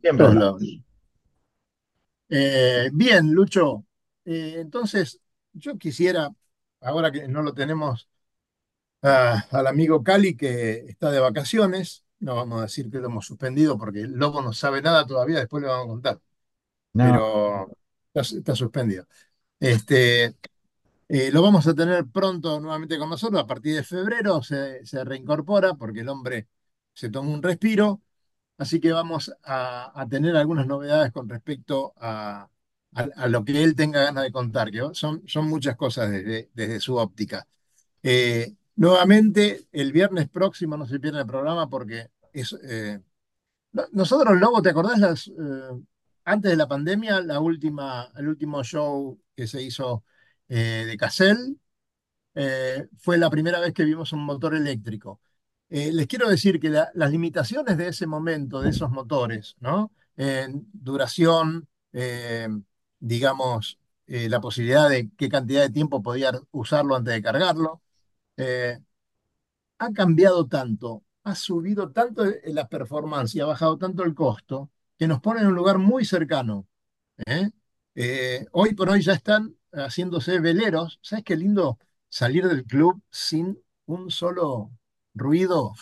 [0.00, 0.26] Siempre.
[2.28, 3.84] Eh, bien, Lucho.
[4.24, 5.20] entonces,
[5.52, 6.28] yo quisiera,
[6.80, 8.08] ahora que no lo tenemos
[9.00, 13.76] al amigo Cali que está de vacaciones, no vamos a decir que lo hemos suspendido
[13.78, 16.20] porque el lobo no sabe nada todavía, después le vamos a contar.
[16.92, 17.70] Pero
[18.14, 19.06] está, suspendido.
[19.60, 20.36] Este,
[21.08, 25.74] eh, lo vamos a tener pronto nuevamente con nosotros, a partir de febrero se, reincorpora
[25.74, 26.48] porque el hombre
[26.94, 28.00] se toma un respiro,
[28.58, 32.48] así que vamos a, tener algunas novedades con respecto a,
[33.28, 36.96] lo que él tenga ganas de contar, que son, son muchas cosas desde, desde su
[36.96, 37.46] óptica.
[38.02, 43.00] Eh, nuevamente, el viernes próximo no se pierda el programa porque eh,
[43.92, 45.32] nosotros, Lobo, ¿te acordás eh,
[46.24, 50.04] antes de la pandemia, la última, el último show que se hizo
[50.48, 51.58] eh, de Cassell
[52.98, 55.20] fue la primera vez que vimos un motor eléctrico.
[55.68, 59.92] les quiero decir que las limitaciones de ese momento, de esos motores, ¿no?
[60.16, 61.68] En duración,
[62.98, 67.83] digamos, la posibilidad de qué cantidad de tiempo podía usarlo antes de cargarlo,
[68.36, 75.08] ha cambiado tanto ha subido tanto la performance y ha bajado tanto el costo que
[75.08, 76.68] nos pone en un lugar muy cercano.
[77.26, 77.50] ¿eh?
[77.94, 80.98] Eh, hoy por hoy ya están haciéndose veleros.
[81.02, 81.78] ¿Sabes qué lindo
[82.08, 84.70] salir del club sin un solo
[85.14, 85.74] ruido?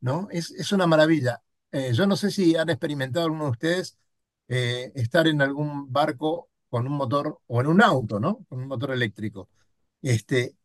[0.00, 0.28] ¿No?
[0.30, 1.42] Es, es una maravilla.
[1.72, 3.98] Eh, yo no sé si han experimentado alguno de ustedes
[4.48, 8.44] estar en algún barco con un motor o en un auto, ¿no?
[8.48, 9.48] Con un motor eléctrico.
[10.02, 10.56] Este,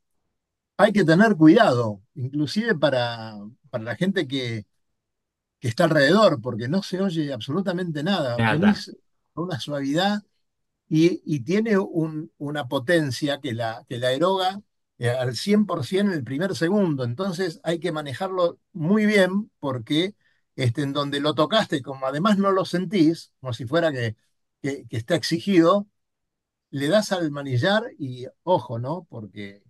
[0.80, 3.36] hay que tener cuidado, inclusive para,
[3.70, 4.66] para la gente que,
[5.60, 8.38] que está alrededor, porque no se oye absolutamente nada.
[9.34, 10.24] una suavidad
[10.88, 14.62] y, tiene una potencia que la, que la eroga
[15.00, 17.04] eh, al 100% en el primer segundo.
[17.04, 20.16] Entonces hay que manejarlo muy bien porque
[20.56, 24.16] este, en donde lo tocaste, como además no lo sentís, como si fuera que,
[24.62, 25.90] que, que está exigido,
[26.70, 29.06] le das al manillar y ojo, ¿no?
[29.10, 29.62] Porque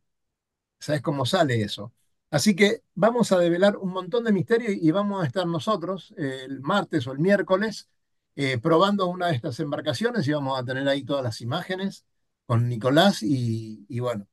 [0.79, 1.93] sabes cómo sale eso.
[2.31, 6.43] Así que vamos a develar un montón de misterios y vamos a estar nosotros eh,
[6.45, 7.89] el martes o el miércoles
[8.35, 12.05] eh, probando una de estas embarcaciones y vamos a tener ahí todas las imágenes
[12.45, 14.27] con Nicolás y, bueno,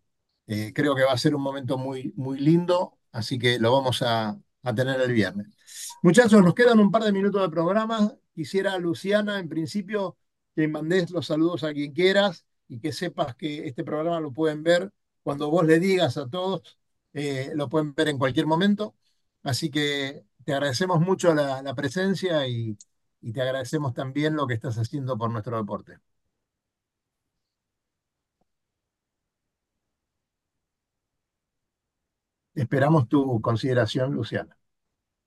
[0.47, 4.03] eh, creo que va a ser un momento muy, muy lindo, así que lo vamos
[4.03, 5.49] a, a tener el viernes.
[6.03, 8.15] Muchachos, nos quedan un par de minutos de programa.
[8.35, 10.17] Quisiera, Luciana, en principio,
[10.55, 14.63] que mandes los saludos a quien quieras y que sepas que este programa lo pueden
[14.63, 14.93] ver
[15.27, 16.79] cuando vos le digas a todos
[17.13, 18.95] eh, lo pueden ver en cualquier momento.
[19.43, 22.79] Así que te agradecemos mucho la, presencia y,
[23.35, 25.99] te agradecemos también lo que estás haciendo por nuestro deporte.
[32.55, 34.57] Esperamos tu consideración, Luciana.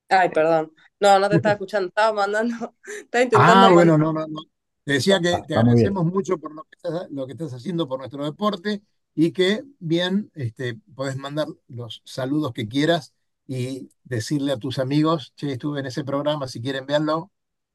[0.08, 0.72] Ay, perdón.
[1.02, 2.74] No, no te estaba escuchando, estaba mandando,
[3.04, 3.68] estaba intentando.
[3.68, 4.44] Ah, bueno, no, no, no.
[4.86, 8.00] Te decía que te agradecemos mucho por lo que, estás, lo que estás haciendo por
[8.00, 8.82] nuestro deporte
[9.16, 13.14] y que bien este, podés mandar los saludos que quieras
[13.48, 17.32] y decirle a tus amigos, che, estuve en ese programa, si quieren verlo,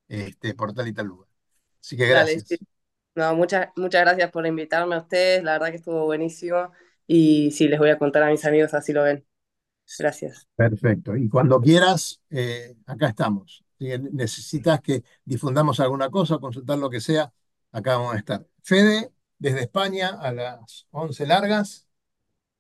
[0.08, 1.28] este, por tal y tal lugar.
[1.80, 2.46] Así que gracias.
[3.14, 6.72] No, muchas, muchas gracias por invitarme a ustedes, la verdad que estuvo buenísimo
[7.06, 9.24] y sí, les voy a contar a mis amigos, así lo ven.
[9.98, 10.48] Gracias.
[10.56, 11.16] Perfecto.
[11.16, 13.64] Y cuando quieras, eh, acá estamos.
[13.78, 17.32] Si necesitas que difundamos alguna cosa, consultar lo que sea,
[17.70, 18.46] acá vamos a estar.
[18.62, 21.88] Fede, desde España a las 11 largas.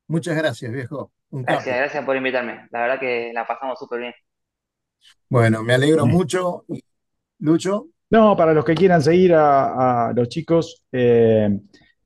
[0.06, 1.12] Muchas gracias, viejo.
[1.30, 2.68] gracias, gracias por invitarme.
[2.70, 4.14] La verdad que la pasamos súper bien.
[5.28, 6.64] Bueno, me alegro mucho.
[7.38, 7.88] Lucho.
[8.10, 11.48] No, para los que quieran seguir a, los chicos, eh,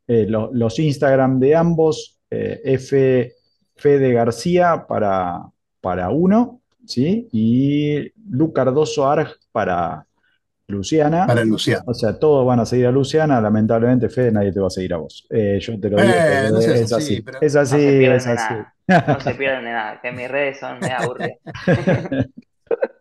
[0.07, 3.33] eh, los Instagram de ambos, eh, F,
[3.77, 5.43] Fede García para,
[5.81, 7.29] para uno ¿sí?
[7.33, 10.07] Y Lu Cardoso Arg para
[10.79, 11.27] Luciana.
[11.27, 11.83] Para Luciana.
[11.87, 13.41] O sea, todos van a seguir a Luciana.
[13.41, 15.27] Lamentablemente, Fede, nadie te va a seguir a vos.
[15.31, 16.13] Eh, yo te lo digo.
[16.15, 18.55] Eh, no es así, pero- Es No así, pierden es así.
[18.55, 18.75] nada.
[19.09, 21.39] No se pierden de nada, que mis redes son medio aburridas.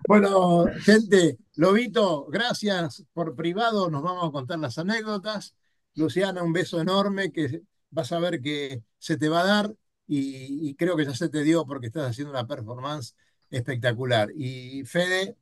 [0.08, 5.54] Bueno, gente, Lobito, gracias por privado, nos vamos a contar las anécdotas.
[5.96, 9.74] Luciana, un beso enorme que vas a ver que se te va a dar
[10.08, 13.16] y, y creo que ya se te dio porque estás haciendo una performance
[13.50, 14.30] espectacular.
[14.34, 15.36] Y Fede,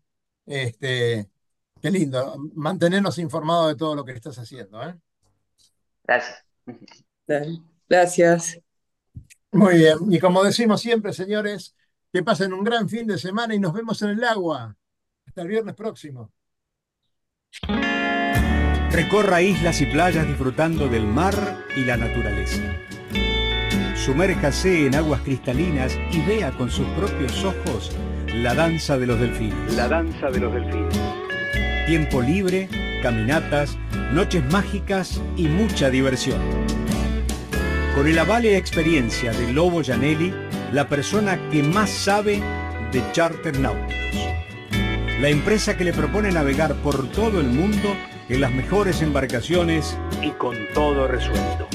[0.47, 1.29] este,
[1.85, 4.95] qué lindo, mantenernos informados de todo lo que estás haciendo, ¿eh?
[6.03, 6.43] Gracias.
[7.87, 8.59] Gracias.
[9.51, 11.75] Muy bien, y como decimos siempre, señores,
[12.11, 14.75] que pasen un gran fin de semana y nos vemos en el agua.
[15.27, 16.31] Hasta el viernes próximo.
[18.89, 21.35] Recorra islas y playas disfrutando del mar
[21.77, 22.63] y la naturaleza.
[23.95, 27.95] Sumérjase en aguas cristalinas y vea con sus propios ojos
[28.33, 29.75] la danza de los delfines.
[29.75, 31.24] La danza de los delfines.
[31.85, 32.67] Tiempo libre,
[33.03, 33.77] caminatas,
[34.11, 36.39] noches mágicas y mucha diversión.
[37.93, 40.33] Con el aval y experiencia de Lobo Janelli,
[40.71, 42.41] la persona que más sabe
[42.91, 43.95] de charter náuticos.
[45.21, 47.95] La empresa que le propone navegar por todo el mundo
[48.29, 51.67] en las mejores embarcaciones y con todo resuelto.